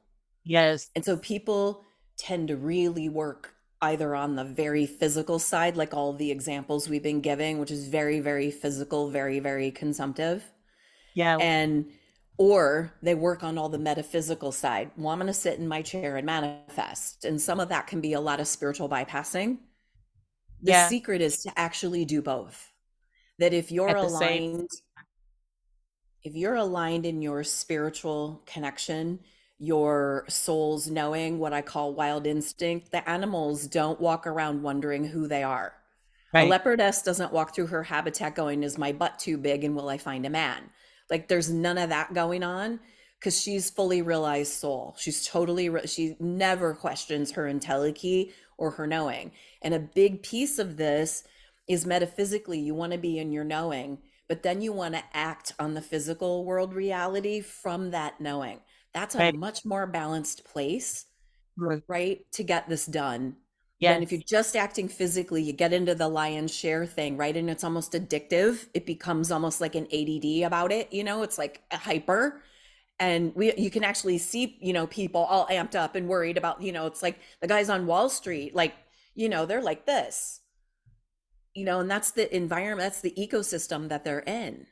Yes. 0.44 0.90
And 0.96 1.06
so 1.06 1.18
people 1.18 1.84
tend 2.18 2.50
to 2.50 2.58
really 2.58 3.10
work 3.10 3.53
either 3.84 4.16
on 4.16 4.36
the 4.36 4.44
very 4.44 4.86
physical 4.86 5.40
side, 5.40 5.78
like 5.78 5.94
all 5.94 6.14
the 6.14 6.32
examples 6.32 6.88
we've 6.88 7.04
been 7.04 7.22
giving, 7.22 7.60
which 7.60 7.72
is 7.72 7.88
very, 7.88 8.20
very 8.20 8.50
physical, 8.50 9.10
very, 9.10 9.40
very 9.40 9.72
consumptive. 9.72 10.44
Yeah. 11.14 11.38
And 11.38 11.92
or 12.38 12.94
they 13.02 13.14
work 13.14 13.44
on 13.44 13.58
all 13.58 13.70
the 13.70 13.78
metaphysical 13.78 14.52
side. 14.52 14.92
Well, 14.98 15.10
I'm 15.10 15.20
going 15.20 15.28
to 15.28 15.34
sit 15.34 15.60
in 15.60 15.68
my 15.68 15.82
chair 15.82 16.18
and 16.18 16.26
manifest. 16.26 17.26
And 17.26 17.40
some 17.40 17.60
of 17.60 17.70
that 17.70 17.88
can 17.88 18.02
be 18.02 18.14
a 18.14 18.20
lot 18.20 18.40
of 18.40 18.48
spiritual 18.48 18.90
bypassing. 18.90 19.60
The 20.62 20.72
yeah. 20.72 20.88
secret 20.88 21.22
is 21.22 21.44
to 21.44 21.52
actually 21.60 22.06
do 22.06 22.22
both. 22.22 22.72
That 23.40 23.54
if 23.54 23.72
you're 23.72 23.96
aligned, 23.96 24.70
if 26.24 26.36
you're 26.36 26.56
aligned 26.56 27.06
in 27.06 27.22
your 27.22 27.44
spiritual 27.44 28.44
connection, 28.46 29.20
your 29.64 30.26
soul's 30.28 30.90
knowing, 30.90 31.40
what 31.40 31.54
I 31.54 31.62
call 31.62 31.94
wild 31.94 32.28
instinct. 32.28 32.92
The 32.92 33.08
animals 33.10 33.66
don't 33.66 34.00
walk 34.00 34.28
around 34.28 34.62
wondering 34.62 35.06
who 35.06 35.26
they 35.26 35.42
are. 35.42 35.74
Right. 36.34 36.48
A 36.48 36.52
leopardess 36.52 37.02
doesn't 37.02 37.32
walk 37.32 37.56
through 37.56 37.68
her 37.68 37.84
habitat 37.84 38.36
going, 38.36 38.64
Is 38.64 38.78
my 38.78 38.92
butt 38.92 39.20
too 39.20 39.38
big 39.38 39.64
and 39.64 39.74
will 39.74 39.88
I 39.88 39.98
find 39.98 40.26
a 40.26 40.30
man? 40.30 40.70
Like 41.10 41.30
there's 41.30 41.50
none 41.50 41.78
of 41.78 41.90
that 41.90 42.14
going 42.14 42.44
on 42.44 42.82
because 43.18 43.40
she's 43.40 43.70
fully 43.70 44.02
realized 44.02 44.52
soul. 44.52 44.96
She's 44.98 45.26
totally, 45.26 45.70
re- 45.70 45.88
she 45.88 46.18
never 46.20 46.74
questions 46.74 47.32
her 47.32 47.44
entelechy 47.44 48.34
or 48.58 48.72
her 48.72 48.86
knowing. 48.86 49.32
And 49.62 49.74
a 49.74 49.80
big 49.80 50.24
piece 50.24 50.60
of 50.60 50.76
this 50.76 51.24
is 51.70 51.86
metaphysically, 51.86 52.60
you 52.60 52.76
want 52.76 52.92
to 52.92 52.98
be 52.98 53.18
in 53.18 53.32
your 53.32 53.46
knowing, 53.46 54.00
but 54.28 54.44
then 54.44 54.62
you 54.62 54.74
want 54.74 54.96
to 54.96 55.04
act 55.14 55.54
on 55.58 55.74
the 55.74 55.82
physical 55.82 56.44
world 56.44 56.74
reality 56.74 57.40
from 57.40 57.92
that 57.92 58.20
knowing. 58.20 58.60
That's 58.94 59.16
a 59.16 59.20
right. 59.20 59.36
much 59.36 59.66
more 59.66 59.88
balanced 59.88 60.46
place, 60.46 61.06
right. 61.58 61.82
right, 61.88 62.32
to 62.34 62.44
get 62.44 62.70
this 62.70 62.86
done. 62.86 63.38
Yeah. 63.80 63.94
And 63.94 64.04
if 64.04 64.12
you're 64.12 64.22
just 64.22 64.56
acting 64.56 64.88
physically, 64.88 65.42
you 65.44 65.52
get 65.52 65.74
into 65.74 65.94
the 65.94 66.08
lion's 66.08 66.54
share 66.54 66.86
thing, 66.86 67.18
right? 67.18 67.36
And 67.36 67.50
it's 67.50 67.66
almost 67.66 67.92
addictive. 67.94 68.68
It 68.74 68.86
becomes 68.86 69.32
almost 69.32 69.60
like 69.60 69.76
an 69.76 69.88
ADD 69.92 70.48
about 70.48 70.72
it. 70.72 70.94
You 70.94 71.04
know, 71.04 71.24
it's 71.24 71.38
like 71.38 71.62
a 71.70 71.78
hyper. 71.78 72.42
And 73.00 73.36
we, 73.36 73.54
you 73.56 73.70
can 73.70 73.84
actually 73.84 74.20
see, 74.20 74.58
you 74.62 74.72
know, 74.72 74.88
people 74.88 75.22
all 75.22 75.48
amped 75.48 75.76
up 75.76 75.96
and 75.96 76.08
worried 76.08 76.38
about, 76.38 76.62
you 76.62 76.72
know, 76.72 76.86
it's 76.86 77.04
like 77.04 77.20
the 77.42 77.48
guys 77.48 77.70
on 77.70 77.88
Wall 77.88 78.08
Street, 78.08 78.56
like, 78.56 78.74
you 79.16 79.28
know, 79.28 79.46
they're 79.46 79.62
like 79.62 79.86
this, 79.86 80.40
you 81.54 81.66
know, 81.66 81.80
and 81.80 81.92
that's 81.92 82.12
the 82.12 82.34
environment, 82.34 82.80
that's 82.80 83.02
the 83.02 83.14
ecosystem 83.18 83.90
that 83.90 84.06
they're 84.06 84.20
in. 84.20 84.66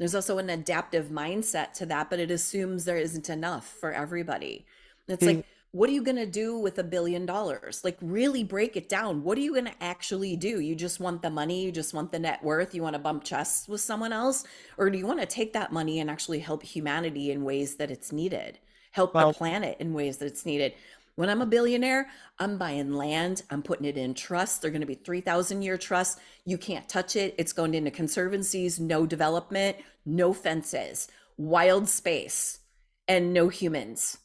There's 0.00 0.14
also 0.14 0.38
an 0.38 0.48
adaptive 0.48 1.10
mindset 1.10 1.74
to 1.74 1.86
that, 1.86 2.08
but 2.08 2.18
it 2.18 2.30
assumes 2.30 2.86
there 2.86 2.96
isn't 2.96 3.28
enough 3.28 3.66
for 3.66 3.92
everybody. 3.92 4.64
It's 5.06 5.22
mm-hmm. 5.22 5.36
like, 5.36 5.46
what 5.72 5.90
are 5.90 5.92
you 5.92 6.02
going 6.02 6.16
to 6.16 6.24
do 6.24 6.58
with 6.58 6.78
a 6.78 6.82
billion 6.82 7.26
dollars? 7.26 7.82
Like, 7.84 7.98
really 8.00 8.42
break 8.42 8.78
it 8.78 8.88
down. 8.88 9.22
What 9.22 9.36
are 9.36 9.42
you 9.42 9.52
going 9.52 9.66
to 9.66 9.82
actually 9.82 10.36
do? 10.36 10.60
You 10.60 10.74
just 10.74 11.00
want 11.00 11.20
the 11.20 11.28
money, 11.28 11.62
you 11.62 11.70
just 11.70 11.92
want 11.92 12.12
the 12.12 12.18
net 12.18 12.42
worth, 12.42 12.74
you 12.74 12.80
want 12.82 12.94
to 12.94 12.98
bump 12.98 13.24
chests 13.24 13.68
with 13.68 13.82
someone 13.82 14.10
else? 14.14 14.44
Or 14.78 14.88
do 14.88 14.96
you 14.96 15.06
want 15.06 15.20
to 15.20 15.26
take 15.26 15.52
that 15.52 15.70
money 15.70 16.00
and 16.00 16.10
actually 16.10 16.38
help 16.38 16.62
humanity 16.62 17.30
in 17.30 17.44
ways 17.44 17.74
that 17.74 17.90
it's 17.90 18.10
needed, 18.10 18.58
help 18.92 19.12
well, 19.12 19.32
the 19.32 19.34
planet 19.38 19.76
in 19.80 19.92
ways 19.92 20.16
that 20.16 20.26
it's 20.26 20.46
needed? 20.46 20.72
When 21.20 21.28
I'm 21.28 21.42
a 21.42 21.46
billionaire, 21.46 22.08
I'm 22.38 22.56
buying 22.56 22.94
land, 22.94 23.42
I'm 23.50 23.62
putting 23.62 23.84
it 23.84 23.98
in 23.98 24.14
trust. 24.14 24.62
They're 24.62 24.70
going 24.70 24.80
to 24.80 24.86
be 24.86 24.94
3,000 24.94 25.60
year 25.60 25.76
trusts. 25.76 26.18
You 26.46 26.56
can't 26.56 26.88
touch 26.88 27.14
it. 27.14 27.34
It's 27.36 27.52
going 27.52 27.74
into 27.74 27.90
conservancies, 27.90 28.80
no 28.80 29.04
development, 29.04 29.76
no 30.06 30.32
fences, 30.32 31.08
wild 31.36 31.90
space, 31.90 32.60
and 33.06 33.34
no 33.34 33.50
humans 33.50 34.16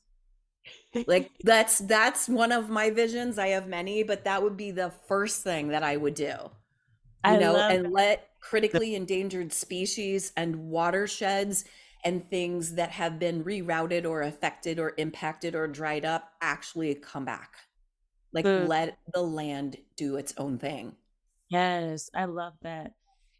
like 1.08 1.32
that's 1.44 1.80
that's 1.80 2.30
one 2.30 2.54
of 2.54 2.70
my 2.70 2.90
visions 2.90 3.38
i 3.38 3.48
have 3.48 3.68
many 3.68 4.02
but 4.02 4.24
that 4.24 4.42
would 4.42 4.56
be 4.56 4.72
the 4.72 4.92
first 5.08 5.44
thing 5.44 5.68
that 5.68 5.84
i 5.84 5.98
would 5.98 6.14
do 6.14 6.24
you 6.24 6.52
I 7.24 7.38
know 7.38 7.58
and 7.58 7.86
that. 7.86 7.92
let 7.92 8.30
critically 8.40 8.96
endangered 9.02 9.52
species 9.52 10.32
and 10.38 10.70
watersheds 10.70 11.66
and 12.06 12.30
things 12.30 12.76
that 12.76 12.92
have 12.92 13.20
been 13.20 13.44
rerouted 13.44 14.06
or 14.06 14.22
affected 14.22 14.80
or 14.80 14.94
impacted 14.98 15.56
or 15.56 15.68
dried 15.68 16.06
up 16.06 16.32
actually 16.42 16.96
come 16.96 17.26
back 17.26 17.54
like 18.32 18.46
mm. 18.46 18.68
let 18.68 18.98
the 19.14 19.22
land 19.22 19.78
do 19.98 20.16
its 20.16 20.34
own 20.38 20.58
thing 20.58 20.96
yes 21.50 22.10
i 22.16 22.26
love 22.26 22.54
that 22.62 22.94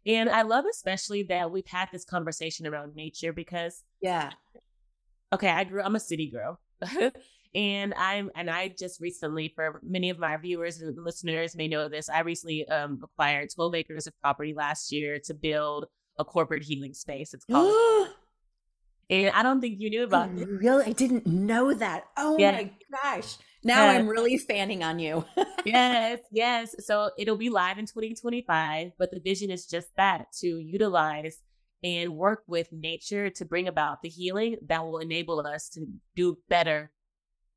and 0.04 0.28
i 0.28 0.42
love 0.42 0.64
especially 0.70 1.22
that 1.22 1.50
we've 1.50 1.66
had 1.66 1.88
this 1.92 2.04
conversation 2.04 2.66
around 2.66 2.94
nature 2.94 3.32
because 3.32 3.84
yeah 4.02 4.30
okay 5.32 5.48
i 5.48 5.64
grew 5.64 5.80
i'm 5.80 5.96
a 5.96 6.00
city 6.00 6.30
girl 6.30 6.60
And 7.56 7.94
I'm 7.96 8.30
and 8.34 8.50
I 8.50 8.68
just 8.68 9.00
recently, 9.00 9.50
for 9.56 9.80
many 9.82 10.10
of 10.10 10.18
my 10.18 10.36
viewers 10.36 10.82
and 10.82 10.94
listeners 11.02 11.56
may 11.56 11.68
know 11.68 11.88
this, 11.88 12.10
I 12.10 12.20
recently 12.20 12.68
um, 12.68 13.00
acquired 13.02 13.48
12 13.54 13.74
acres 13.76 14.06
of 14.06 14.12
property 14.20 14.52
last 14.52 14.92
year 14.92 15.18
to 15.20 15.32
build 15.32 15.86
a 16.18 16.24
corporate 16.24 16.64
healing 16.64 16.92
space. 16.92 17.32
It's 17.32 17.46
called. 17.46 18.08
and 19.08 19.34
I 19.34 19.42
don't 19.42 19.60
think 19.60 19.76
you 19.78 19.90
knew 19.90 20.04
about 20.04 20.30
it. 20.36 20.48
Really, 20.48 20.84
I 20.86 20.92
didn't 20.92 21.26
know 21.26 21.72
that. 21.74 22.04
Oh 22.16 22.36
yeah. 22.38 22.52
my 22.52 22.70
gosh! 23.02 23.36
Now 23.62 23.88
I'm 23.88 24.08
really 24.08 24.38
fanning 24.38 24.82
on 24.82 24.98
you. 24.98 25.24
yes, 25.64 26.20
yes. 26.30 26.74
So 26.86 27.10
it'll 27.18 27.36
be 27.36 27.50
live 27.50 27.78
in 27.78 27.86
2025, 27.86 28.92
but 28.98 29.10
the 29.10 29.20
vision 29.20 29.50
is 29.50 29.66
just 29.66 29.88
that 29.96 30.32
to 30.40 30.46
utilize 30.46 31.38
and 31.82 32.16
work 32.16 32.42
with 32.46 32.68
nature 32.72 33.30
to 33.30 33.44
bring 33.44 33.68
about 33.68 34.02
the 34.02 34.08
healing 34.08 34.56
that 34.66 34.84
will 34.84 34.98
enable 34.98 35.44
us 35.46 35.68
to 35.70 35.86
do 36.14 36.38
better 36.48 36.90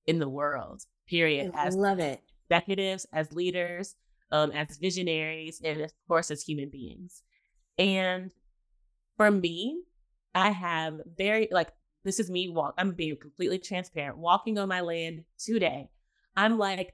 in 0.07 0.19
the 0.19 0.29
world, 0.29 0.83
period. 1.07 1.51
I 1.53 1.67
as 1.67 1.75
love 1.75 1.99
it. 1.99 2.21
Executives, 2.49 3.05
as 3.13 3.31
leaders, 3.31 3.95
um, 4.31 4.51
as 4.51 4.77
visionaries, 4.77 5.61
and 5.63 5.81
of 5.81 5.91
course, 6.07 6.31
as 6.31 6.41
human 6.41 6.69
beings. 6.69 7.23
And 7.77 8.31
for 9.17 9.29
me, 9.29 9.83
I 10.35 10.51
have 10.51 10.99
very, 11.17 11.47
like, 11.51 11.69
this 12.03 12.19
is 12.19 12.29
me 12.29 12.49
walk. 12.49 12.75
I'm 12.77 12.91
being 12.91 13.17
completely 13.17 13.59
transparent. 13.59 14.17
Walking 14.17 14.57
on 14.57 14.69
my 14.69 14.81
land 14.81 15.23
today, 15.37 15.89
I'm 16.35 16.57
like 16.57 16.93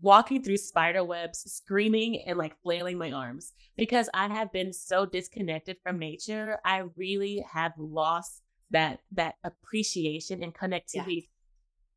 walking 0.00 0.42
through 0.42 0.56
spider 0.56 1.04
webs, 1.04 1.42
screaming 1.52 2.22
and 2.26 2.38
like 2.38 2.60
flailing 2.62 2.96
my 2.96 3.10
arms 3.12 3.52
because 3.76 4.08
I 4.14 4.28
have 4.28 4.52
been 4.52 4.72
so 4.72 5.04
disconnected 5.04 5.78
from 5.82 5.98
nature. 5.98 6.58
I 6.64 6.84
really 6.96 7.44
have 7.52 7.72
lost 7.76 8.42
that 8.70 9.00
that 9.12 9.34
appreciation 9.44 10.42
and 10.42 10.54
connectivity 10.54 11.28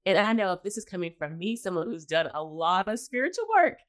and 0.05 0.19
I 0.19 0.33
know 0.33 0.53
if 0.53 0.61
this 0.61 0.77
is 0.77 0.85
coming 0.85 1.13
from 1.17 1.37
me, 1.37 1.55
someone 1.55 1.87
who's 1.87 2.05
done 2.05 2.29
a 2.33 2.43
lot 2.43 2.87
of 2.87 2.99
spiritual 2.99 3.45
work, 3.55 3.79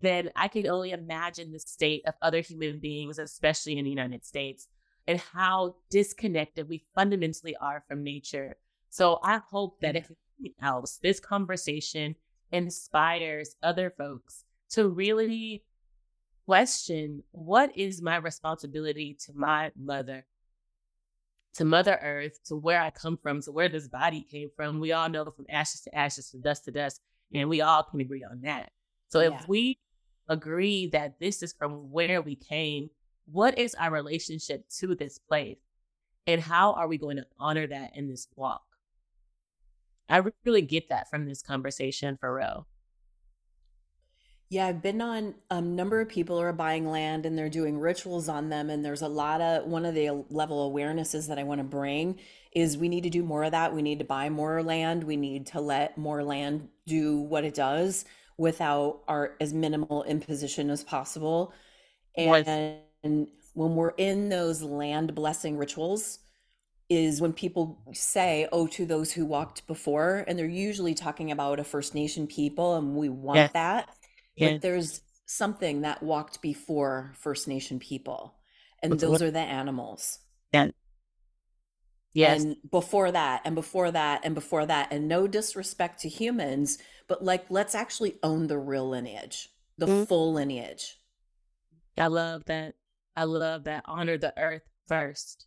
then 0.00 0.30
I 0.34 0.48
can 0.48 0.66
only 0.66 0.90
imagine 0.90 1.52
the 1.52 1.60
state 1.60 2.02
of 2.06 2.14
other 2.20 2.40
human 2.40 2.80
beings, 2.80 3.18
especially 3.18 3.78
in 3.78 3.84
the 3.84 3.90
United 3.90 4.24
States, 4.24 4.66
and 5.10 5.18
how 5.18 5.74
disconnected 5.90 6.68
we 6.68 6.84
fundamentally 6.94 7.56
are 7.56 7.82
from 7.88 8.04
nature. 8.04 8.56
So 8.90 9.18
I 9.24 9.40
hope 9.50 9.80
that 9.80 9.96
mm. 9.96 9.98
if 9.98 10.10
else, 10.62 11.00
this 11.02 11.18
conversation 11.18 12.14
inspires 12.52 13.56
other 13.60 13.92
folks 13.96 14.44
to 14.70 14.88
really 14.88 15.64
question 16.46 17.24
what 17.32 17.76
is 17.76 18.00
my 18.00 18.16
responsibility 18.16 19.16
to 19.26 19.32
my 19.34 19.72
mother 19.76 20.24
to 21.54 21.64
Mother 21.64 21.98
Earth, 22.00 22.38
to 22.44 22.54
where 22.54 22.80
I 22.80 22.90
come 22.90 23.18
from, 23.20 23.42
to 23.42 23.50
where 23.50 23.68
this 23.68 23.88
body 23.88 24.24
came 24.30 24.50
from. 24.54 24.78
We 24.78 24.92
all 24.92 25.08
know 25.08 25.24
from 25.24 25.46
ashes 25.50 25.80
to 25.80 25.92
ashes, 25.92 26.30
from 26.30 26.42
dust 26.42 26.64
to 26.66 26.70
dust, 26.70 27.00
and 27.34 27.48
we 27.48 27.60
all 27.60 27.82
can 27.82 28.00
agree 28.00 28.22
on 28.22 28.42
that. 28.42 28.70
So 29.08 29.20
yeah. 29.20 29.34
if 29.34 29.48
we 29.48 29.80
agree 30.28 30.86
that 30.92 31.18
this 31.18 31.42
is 31.42 31.52
from 31.52 31.90
where 31.90 32.22
we 32.22 32.36
came, 32.36 32.90
what 33.26 33.58
is 33.58 33.74
our 33.74 33.90
relationship 33.90 34.68
to 34.78 34.94
this 34.94 35.18
place? 35.18 35.58
And 36.26 36.40
how 36.40 36.72
are 36.74 36.88
we 36.88 36.98
going 36.98 37.16
to 37.16 37.26
honor 37.38 37.66
that 37.66 37.96
in 37.96 38.08
this 38.08 38.28
walk? 38.36 38.62
I 40.08 40.22
really 40.44 40.62
get 40.62 40.88
that 40.88 41.08
from 41.08 41.26
this 41.26 41.42
conversation 41.42 42.16
for 42.16 42.34
real. 42.34 42.66
Yeah, 44.48 44.66
I've 44.66 44.82
been 44.82 45.00
on 45.00 45.36
a 45.48 45.60
number 45.60 46.00
of 46.00 46.08
people 46.08 46.40
are 46.40 46.52
buying 46.52 46.90
land 46.90 47.24
and 47.24 47.38
they're 47.38 47.48
doing 47.48 47.78
rituals 47.78 48.28
on 48.28 48.48
them. 48.48 48.68
And 48.68 48.84
there's 48.84 49.02
a 49.02 49.08
lot 49.08 49.40
of 49.40 49.66
one 49.66 49.86
of 49.86 49.94
the 49.94 50.24
level 50.28 50.72
awarenesses 50.72 51.28
that 51.28 51.38
I 51.38 51.44
want 51.44 51.60
to 51.60 51.64
bring 51.64 52.18
is 52.50 52.76
we 52.76 52.88
need 52.88 53.04
to 53.04 53.10
do 53.10 53.22
more 53.22 53.44
of 53.44 53.52
that. 53.52 53.72
We 53.72 53.82
need 53.82 54.00
to 54.00 54.04
buy 54.04 54.28
more 54.28 54.60
land. 54.64 55.04
We 55.04 55.16
need 55.16 55.46
to 55.48 55.60
let 55.60 55.96
more 55.96 56.24
land 56.24 56.68
do 56.84 57.20
what 57.20 57.44
it 57.44 57.54
does 57.54 58.04
without 58.38 59.02
our 59.06 59.36
as 59.40 59.54
minimal 59.54 60.02
imposition 60.02 60.68
as 60.68 60.82
possible. 60.82 61.52
And, 62.16 62.78
and 63.02 63.28
when 63.54 63.74
we're 63.74 63.94
in 63.96 64.28
those 64.28 64.62
land 64.62 65.14
blessing 65.14 65.56
rituals, 65.56 66.18
is 66.88 67.20
when 67.20 67.32
people 67.32 67.78
say, 67.92 68.48
oh, 68.50 68.66
to 68.66 68.84
those 68.84 69.12
who 69.12 69.24
walked 69.24 69.66
before, 69.66 70.24
and 70.26 70.38
they're 70.38 70.46
usually 70.46 70.94
talking 70.94 71.30
about 71.30 71.60
a 71.60 71.64
First 71.64 71.94
Nation 71.94 72.26
people, 72.26 72.76
and 72.76 72.96
we 72.96 73.08
want 73.08 73.52
that 73.52 73.88
yeah. 74.40 74.52
But 74.52 74.62
there's 74.62 75.02
something 75.26 75.82
that 75.82 76.02
walked 76.02 76.42
before 76.42 77.12
First 77.14 77.46
Nation 77.46 77.78
people, 77.78 78.34
and 78.82 78.92
What's 78.92 79.02
those 79.02 79.12
what? 79.12 79.22
are 79.22 79.30
the 79.30 79.38
animals. 79.38 80.18
Yeah. 80.52 80.68
Yes. 82.12 82.42
And 82.42 82.56
before 82.70 83.12
that, 83.12 83.42
and 83.44 83.54
before 83.54 83.90
that, 83.90 84.22
and 84.24 84.34
before 84.34 84.66
that, 84.66 84.92
and 84.92 85.06
no 85.06 85.28
disrespect 85.28 86.00
to 86.00 86.08
humans, 86.08 86.78
but 87.06 87.24
like 87.24 87.44
let's 87.50 87.74
actually 87.74 88.16
own 88.22 88.46
the 88.48 88.58
real 88.58 88.88
lineage, 88.88 89.48
the 89.78 89.86
mm-hmm. 89.86 90.04
full 90.04 90.32
lineage. 90.32 90.96
I 91.98 92.06
love 92.08 92.46
that. 92.46 92.74
I 93.16 93.24
love 93.24 93.64
that. 93.64 93.84
Honor 93.86 94.18
the 94.18 94.32
earth 94.38 94.62
first. 94.88 95.46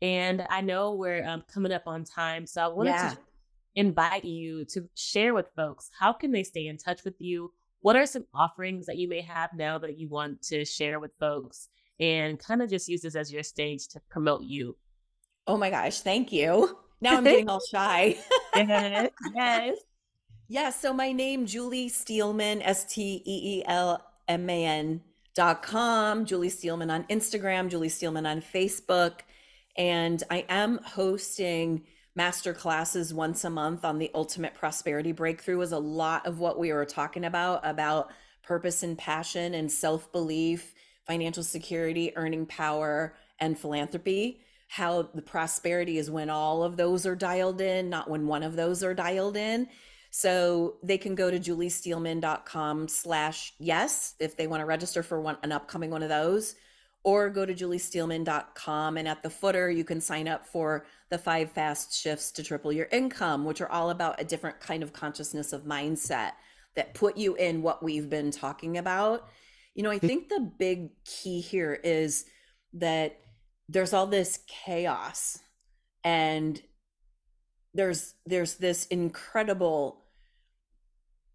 And 0.00 0.46
I 0.48 0.60
know 0.60 0.94
we're 0.94 1.26
um, 1.26 1.42
coming 1.52 1.72
up 1.72 1.84
on 1.86 2.04
time, 2.04 2.46
so 2.46 2.62
I 2.62 2.68
wanted 2.68 2.90
yeah. 2.90 3.10
to 3.10 3.18
invite 3.74 4.24
you 4.24 4.64
to 4.66 4.88
share 4.94 5.34
with 5.34 5.46
folks 5.56 5.90
how 5.98 6.12
can 6.12 6.30
they 6.30 6.42
stay 6.42 6.66
in 6.66 6.76
touch 6.76 7.04
with 7.04 7.14
you 7.18 7.52
what 7.80 7.96
are 7.96 8.06
some 8.06 8.24
offerings 8.34 8.86
that 8.86 8.96
you 8.96 9.08
may 9.08 9.20
have 9.20 9.50
now 9.54 9.78
that 9.78 9.98
you 9.98 10.08
want 10.08 10.42
to 10.42 10.64
share 10.64 10.98
with 10.98 11.12
folks 11.20 11.68
and 12.00 12.38
kind 12.38 12.62
of 12.62 12.68
just 12.68 12.88
use 12.88 13.02
this 13.02 13.14
as 13.14 13.32
your 13.32 13.42
stage 13.42 13.88
to 13.88 14.00
promote 14.10 14.42
you? 14.42 14.76
Oh 15.46 15.56
my 15.56 15.70
gosh, 15.70 16.00
thank 16.00 16.32
you. 16.32 16.76
Now 17.00 17.16
I'm 17.16 17.22
getting 17.22 17.48
all 17.48 17.60
shy. 17.60 18.16
yes. 18.56 19.10
yes. 19.36 19.78
Yeah. 20.48 20.70
So 20.70 20.92
my 20.92 21.12
name, 21.12 21.46
Julie 21.46 21.88
Steelman, 21.88 22.60
S 22.60 22.92
T 22.92 23.22
E 23.24 23.58
E 23.58 23.64
L 23.68 24.04
M 24.26 24.50
A 24.50 24.64
N 24.64 25.00
dot 25.38 25.62
com, 25.62 26.24
Julie 26.24 26.48
Steelman 26.48 26.90
on 26.90 27.04
Instagram, 27.04 27.68
Julie 27.70 27.88
Steelman 27.88 28.26
on 28.26 28.42
Facebook. 28.42 29.20
And 29.76 30.20
I 30.32 30.44
am 30.48 30.80
hosting 30.82 31.84
master 32.16 32.52
classes 32.52 33.14
once 33.14 33.44
a 33.44 33.50
month 33.50 33.84
on 33.84 34.00
the 34.00 34.10
ultimate 34.16 34.54
prosperity 34.54 35.12
breakthrough 35.12 35.60
is 35.60 35.70
a 35.70 35.78
lot 35.78 36.26
of 36.26 36.40
what 36.40 36.58
we 36.58 36.72
were 36.72 36.84
talking 36.84 37.24
about 37.24 37.60
about 37.62 38.10
purpose 38.42 38.82
and 38.82 38.98
passion 38.98 39.54
and 39.54 39.70
self-belief 39.70 40.74
financial 41.06 41.44
security 41.44 42.12
earning 42.16 42.44
power 42.44 43.14
and 43.38 43.56
philanthropy 43.56 44.40
how 44.66 45.02
the 45.14 45.22
prosperity 45.22 45.98
is 45.98 46.10
when 46.10 46.28
all 46.28 46.64
of 46.64 46.76
those 46.76 47.06
are 47.06 47.14
dialed 47.14 47.60
in 47.60 47.88
not 47.88 48.10
when 48.10 48.26
one 48.26 48.42
of 48.42 48.56
those 48.56 48.82
are 48.82 48.94
dialed 48.94 49.36
in 49.36 49.68
So 50.10 50.76
they 50.82 50.98
can 50.98 51.14
go 51.14 51.30
to 51.30 51.38
juliesteelman.com 51.38 52.88
slash 52.88 53.52
yes 53.58 54.14
if 54.18 54.36
they 54.36 54.46
want 54.46 54.60
to 54.60 54.66
register 54.66 55.02
for 55.02 55.20
one 55.20 55.36
an 55.42 55.52
upcoming 55.52 55.90
one 55.90 56.02
of 56.02 56.08
those, 56.08 56.54
or 57.04 57.30
go 57.30 57.44
to 57.46 57.54
juliesteelman.com 57.54 58.96
and 58.96 59.08
at 59.08 59.22
the 59.22 59.30
footer 59.30 59.70
you 59.70 59.84
can 59.84 60.00
sign 60.00 60.26
up 60.26 60.46
for 60.46 60.86
the 61.10 61.18
five 61.18 61.52
fast 61.52 61.94
shifts 61.94 62.32
to 62.32 62.42
triple 62.42 62.72
your 62.72 62.88
income, 62.90 63.44
which 63.44 63.60
are 63.60 63.70
all 63.70 63.90
about 63.90 64.20
a 64.20 64.24
different 64.24 64.60
kind 64.60 64.82
of 64.82 64.92
consciousness 64.92 65.52
of 65.52 65.64
mindset 65.64 66.32
that 66.74 66.94
put 66.94 67.16
you 67.16 67.34
in 67.34 67.62
what 67.62 67.82
we've 67.82 68.08
been 68.08 68.30
talking 68.30 68.78
about. 68.78 69.28
You 69.74 69.82
know, 69.82 69.90
I 69.90 69.98
think 69.98 70.28
the 70.28 70.52
big 70.58 70.90
key 71.04 71.40
here 71.40 71.78
is 71.84 72.24
that 72.74 73.20
there's 73.68 73.92
all 73.92 74.06
this 74.06 74.40
chaos 74.46 75.38
and 76.02 76.60
there's 77.78 78.14
there's 78.26 78.54
this 78.56 78.86
incredible 78.86 80.02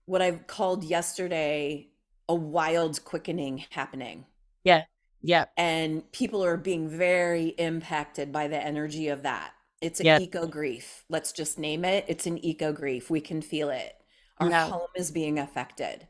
what 0.05 0.21
I've 0.21 0.45
called 0.45 0.83
yesterday 0.83 1.87
a 2.27 2.35
wild 2.35 3.03
quickening 3.05 3.63
happening. 3.69 4.25
Yeah. 4.65 4.83
Yeah. 5.21 5.45
And 5.55 6.09
people 6.11 6.43
are 6.43 6.57
being 6.57 6.89
very 6.89 7.47
impacted 7.57 8.33
by 8.33 8.49
the 8.49 8.61
energy 8.61 9.07
of 9.07 9.23
that. 9.23 9.53
It's 9.81 10.01
an 10.01 10.05
Yeah. 10.05 10.19
eco 10.19 10.45
grief. 10.45 11.05
Let's 11.07 11.31
just 11.31 11.57
name 11.57 11.85
it. 11.85 12.03
It's 12.09 12.27
an 12.27 12.43
eco 12.43 12.73
grief. 12.73 13.09
We 13.09 13.21
can 13.21 13.41
feel 13.41 13.69
it. 13.69 13.95
Our 14.37 14.49
Yeah. 14.49 14.67
home 14.67 14.89
is 14.95 15.11
being 15.11 15.39
affected. 15.39 16.07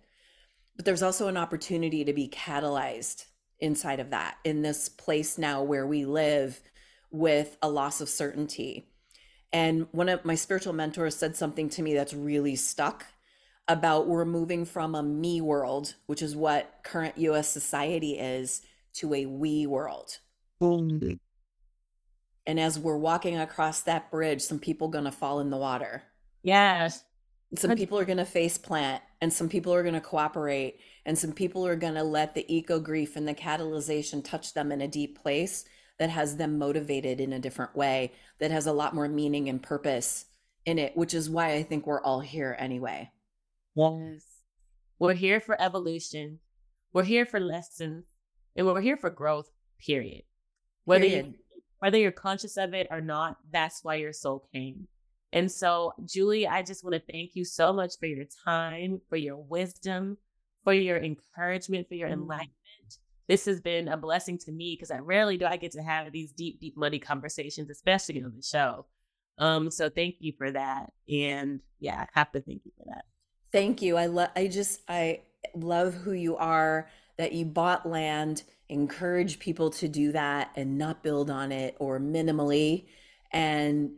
But 0.75 0.85
there's 0.85 1.03
also 1.03 1.27
an 1.27 1.37
opportunity 1.37 2.03
to 2.03 2.13
be 2.13 2.27
catalyzed 2.27 3.25
inside 3.59 3.99
of 3.99 4.09
that 4.09 4.37
in 4.43 4.63
this 4.63 4.89
place 4.89 5.37
now 5.37 5.61
where 5.61 5.85
we 5.85 6.05
live 6.05 6.59
with 7.11 7.55
a 7.61 7.69
loss 7.69 8.01
of 8.01 8.09
certainty. 8.09 8.92
And 9.53 9.87
one 9.91 10.09
of 10.09 10.25
my 10.25 10.33
spiritual 10.33 10.73
mentors 10.73 11.15
said 11.15 11.37
something 11.37 11.69
to 11.69 11.83
me 11.83 11.93
that's 11.93 12.13
really 12.13 12.55
stuck 12.55 13.05
about 13.67 14.07
we're 14.07 14.25
moving 14.25 14.65
from 14.65 14.95
a 14.95 15.03
me 15.03 15.39
world, 15.39 15.93
which 16.07 16.23
is 16.23 16.35
what 16.35 16.79
current 16.83 17.17
US 17.17 17.49
society 17.49 18.17
is, 18.17 18.63
to 18.95 19.13
a 19.13 19.27
we 19.27 19.67
world. 19.67 20.17
And 22.45 22.59
as 22.59 22.77
we're 22.77 22.97
walking 22.97 23.37
across 23.37 23.81
that 23.81 24.11
bridge, 24.11 24.41
some 24.41 24.59
people 24.59 24.89
going 24.89 25.05
to 25.05 25.11
fall 25.11 25.39
in 25.39 25.49
the 25.49 25.57
water. 25.57 26.03
Yes. 26.41 27.03
Some 27.55 27.75
people 27.75 27.99
are 27.99 28.05
going 28.05 28.17
to 28.17 28.25
face 28.25 28.57
plant 28.57 29.03
and 29.21 29.31
some 29.31 29.47
people 29.47 29.73
are 29.73 29.83
going 29.83 29.93
to 29.93 30.01
cooperate 30.01 30.79
and 31.05 31.17
some 31.17 31.31
people 31.31 31.65
are 31.67 31.75
going 31.75 31.93
to 31.93 32.03
let 32.03 32.33
the 32.33 32.51
eco 32.53 32.79
grief 32.79 33.15
and 33.15 33.27
the 33.27 33.35
catalyzation 33.35 34.23
touch 34.23 34.53
them 34.53 34.71
in 34.71 34.81
a 34.81 34.87
deep 34.87 35.21
place 35.21 35.63
that 35.99 36.09
has 36.09 36.37
them 36.37 36.57
motivated 36.57 37.19
in 37.21 37.33
a 37.33 37.39
different 37.39 37.75
way 37.75 38.11
that 38.39 38.51
has 38.51 38.65
a 38.67 38.73
lot 38.73 38.93
more 38.95 39.07
meaning 39.07 39.47
and 39.49 39.61
purpose 39.61 40.25
in 40.65 40.79
it 40.79 40.95
which 40.97 41.13
is 41.13 41.29
why 41.29 41.53
i 41.53 41.63
think 41.63 41.85
we're 41.85 42.01
all 42.01 42.19
here 42.19 42.55
anyway 42.59 43.09
Yes. 43.75 44.23
We're 44.99 45.13
here 45.15 45.39
for 45.41 45.59
evolution. 45.59 46.39
We're 46.93 47.03
here 47.03 47.25
for 47.25 47.39
lessons. 47.39 48.05
And 48.55 48.67
we're 48.67 48.81
here 48.81 48.97
for 48.97 49.09
growth, 49.09 49.49
period. 49.79 50.21
Whether 50.85 51.05
you 51.05 51.11
Period. 51.23 51.33
whether 51.79 51.97
you're 51.97 52.11
conscious 52.11 52.55
of 52.57 52.73
it 52.75 52.87
or 52.91 53.01
not, 53.01 53.37
that's 53.51 53.83
why 53.83 53.95
your 53.95 54.13
soul 54.13 54.47
came. 54.53 54.87
And 55.33 55.51
so, 55.51 55.93
Julie, 56.05 56.47
I 56.47 56.61
just 56.61 56.83
want 56.83 56.93
to 56.93 57.11
thank 57.11 57.31
you 57.35 57.43
so 57.43 57.73
much 57.73 57.93
for 57.99 58.05
your 58.05 58.25
time, 58.45 59.01
for 59.09 59.15
your 59.17 59.37
wisdom, 59.37 60.17
for 60.63 60.73
your 60.73 60.97
encouragement, 60.97 61.87
for 61.89 61.95
your 61.95 62.09
Mm. 62.09 62.13
enlightenment. 62.13 62.51
This 63.27 63.45
has 63.45 63.61
been 63.61 63.87
a 63.87 63.97
blessing 63.97 64.37
to 64.39 64.51
me 64.51 64.75
because 64.75 64.91
I 64.91 64.99
rarely 64.99 65.37
do 65.37 65.45
I 65.45 65.57
get 65.57 65.71
to 65.73 65.81
have 65.81 66.11
these 66.11 66.31
deep, 66.31 66.59
deep 66.59 66.75
money 66.75 66.99
conversations, 66.99 67.69
especially 67.69 68.21
on 68.23 68.33
the 68.35 68.43
show. 68.43 68.85
Um, 69.37 69.71
so 69.71 69.89
thank 69.89 70.15
you 70.19 70.33
for 70.37 70.51
that. 70.51 70.91
And 71.09 71.61
yeah, 71.79 72.01
I 72.01 72.19
have 72.19 72.31
to 72.33 72.41
thank 72.41 72.61
you 72.65 72.71
for 72.77 72.85
that. 72.87 73.05
Thank 73.51 73.81
you. 73.81 73.97
I 73.97 74.07
love 74.07 74.29
I 74.35 74.47
just 74.47 74.81
I 74.87 75.21
love 75.55 75.93
who 75.93 76.13
you 76.13 76.35
are 76.37 76.89
that 77.17 77.33
you 77.33 77.45
bought 77.45 77.87
land, 77.87 78.43
encourage 78.69 79.39
people 79.39 79.69
to 79.69 79.87
do 79.87 80.11
that 80.11 80.51
and 80.55 80.77
not 80.77 81.03
build 81.03 81.29
on 81.29 81.51
it 81.51 81.75
or 81.79 81.99
minimally 81.99 82.85
and 83.31 83.91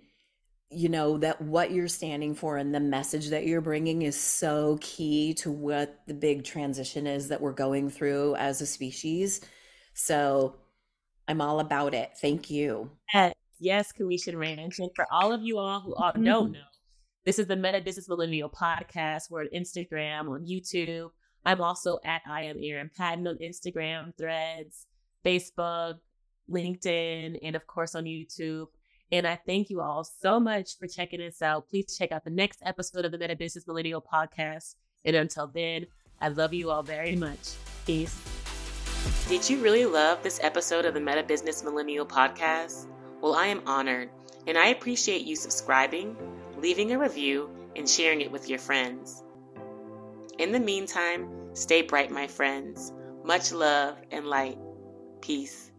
you 0.70 0.90
know 0.90 1.18
that 1.20 1.42
what 1.42 1.72
you're 1.72 1.88
standing 1.88 2.34
for 2.34 2.58
and 2.58 2.74
the 2.74 2.80
message 2.80 3.30
that 3.30 3.46
you're 3.46 3.62
bringing 3.62 4.02
is 4.02 4.20
so 4.20 4.78
key 4.82 5.34
to 5.36 5.52
what 5.52 6.02
the 6.08 6.14
big 6.14 6.44
transition 6.44 7.06
is 7.06 7.28
that 7.28 7.40
we're 7.40 7.54
going 7.54 7.90
through 7.90 8.36
as 8.36 8.62
a 8.62 8.66
species. 8.66 9.42
So 9.94 10.56
I'm 11.28 11.42
all 11.42 11.60
about 11.60 11.94
it. 11.94 12.12
Thank 12.20 12.50
you. 12.50 12.90
Yes, 13.14 13.34
yes, 13.60 13.94
Kamisha 13.98 14.36
Ranch. 14.36 14.80
And 14.80 14.90
for 14.96 15.06
all 15.12 15.32
of 15.32 15.42
you 15.44 15.58
all 15.58 15.80
who 15.80 15.96
all 15.96 16.12
mm-hmm. 16.12 16.24
don't 16.24 16.52
know, 16.52 16.60
this 17.26 17.40
is 17.40 17.48
the 17.48 17.56
Meta 17.56 17.82
Business 17.82 18.10
Millennial 18.10 18.50
Podcast. 18.50 19.30
We're 19.30 19.42
on 19.42 19.50
Instagram, 19.56 20.30
on 20.30 20.46
YouTube. 20.46 21.10
I'm 21.46 21.62
also 21.62 22.00
at 22.04 22.22
I 22.28 22.44
am 22.44 22.58
Erin 22.62 22.90
Patton 22.96 23.28
on 23.28 23.38
Instagram, 23.38 24.18
Threads, 24.18 24.88
Facebook, 25.24 26.00
LinkedIn, 26.50 27.38
and 27.42 27.56
of 27.56 27.66
course 27.68 27.96
on 27.96 28.06
YouTube. 28.06 28.68
And 29.16 29.26
I 29.26 29.40
thank 29.46 29.70
you 29.70 29.80
all 29.80 30.04
so 30.04 30.42
much 30.42 30.78
for 30.78 30.88
checking 30.88 31.22
us 31.22 31.42
out. 31.42 31.70
Please 31.70 31.98
check 31.98 32.12
out 32.12 32.26
the 32.26 32.30
next 32.30 32.60
episode 32.66 33.06
of 33.06 33.14
the 33.14 33.18
Meta 33.18 33.34
Business 33.34 33.66
Millennial 33.66 34.02
Podcast. 34.02 34.76
And 35.06 35.16
until 35.16 35.48
then, 35.48 35.86
I 36.20 36.28
love 36.28 36.54
you 36.54 36.70
all 36.70 36.84
very 36.84 37.16
much. 37.16 37.54
Peace. 37.86 38.14
Did 39.30 39.50
you 39.50 39.60
really 39.60 39.86
love 39.86 40.22
this 40.22 40.42
episode 40.44 40.84
of 40.84 40.94
the 40.94 41.00
Meta 41.00 41.24
Business 41.24 41.64
Millennial 41.64 42.06
Podcast? 42.06 42.88
Well, 43.22 43.36
I 43.36 43.46
am 43.46 43.62
honored, 43.66 44.10
and 44.48 44.58
I 44.58 44.68
appreciate 44.68 45.22
you 45.22 45.38
subscribing, 45.38 46.18
leaving 46.58 46.92
a 46.92 47.00
review, 47.00 47.50
and 47.78 47.90
sharing 47.90 48.20
it 48.20 48.30
with 48.30 48.50
your 48.50 48.60
friends. 48.60 49.24
In 50.40 50.52
the 50.52 50.60
meantime, 50.60 51.30
stay 51.54 51.84
bright, 51.84 52.12
my 52.12 52.28
friends. 52.28 52.92
Much 53.24 53.54
love 53.54 53.96
and 54.12 54.28
light. 54.28 54.58
Peace. 55.22 55.72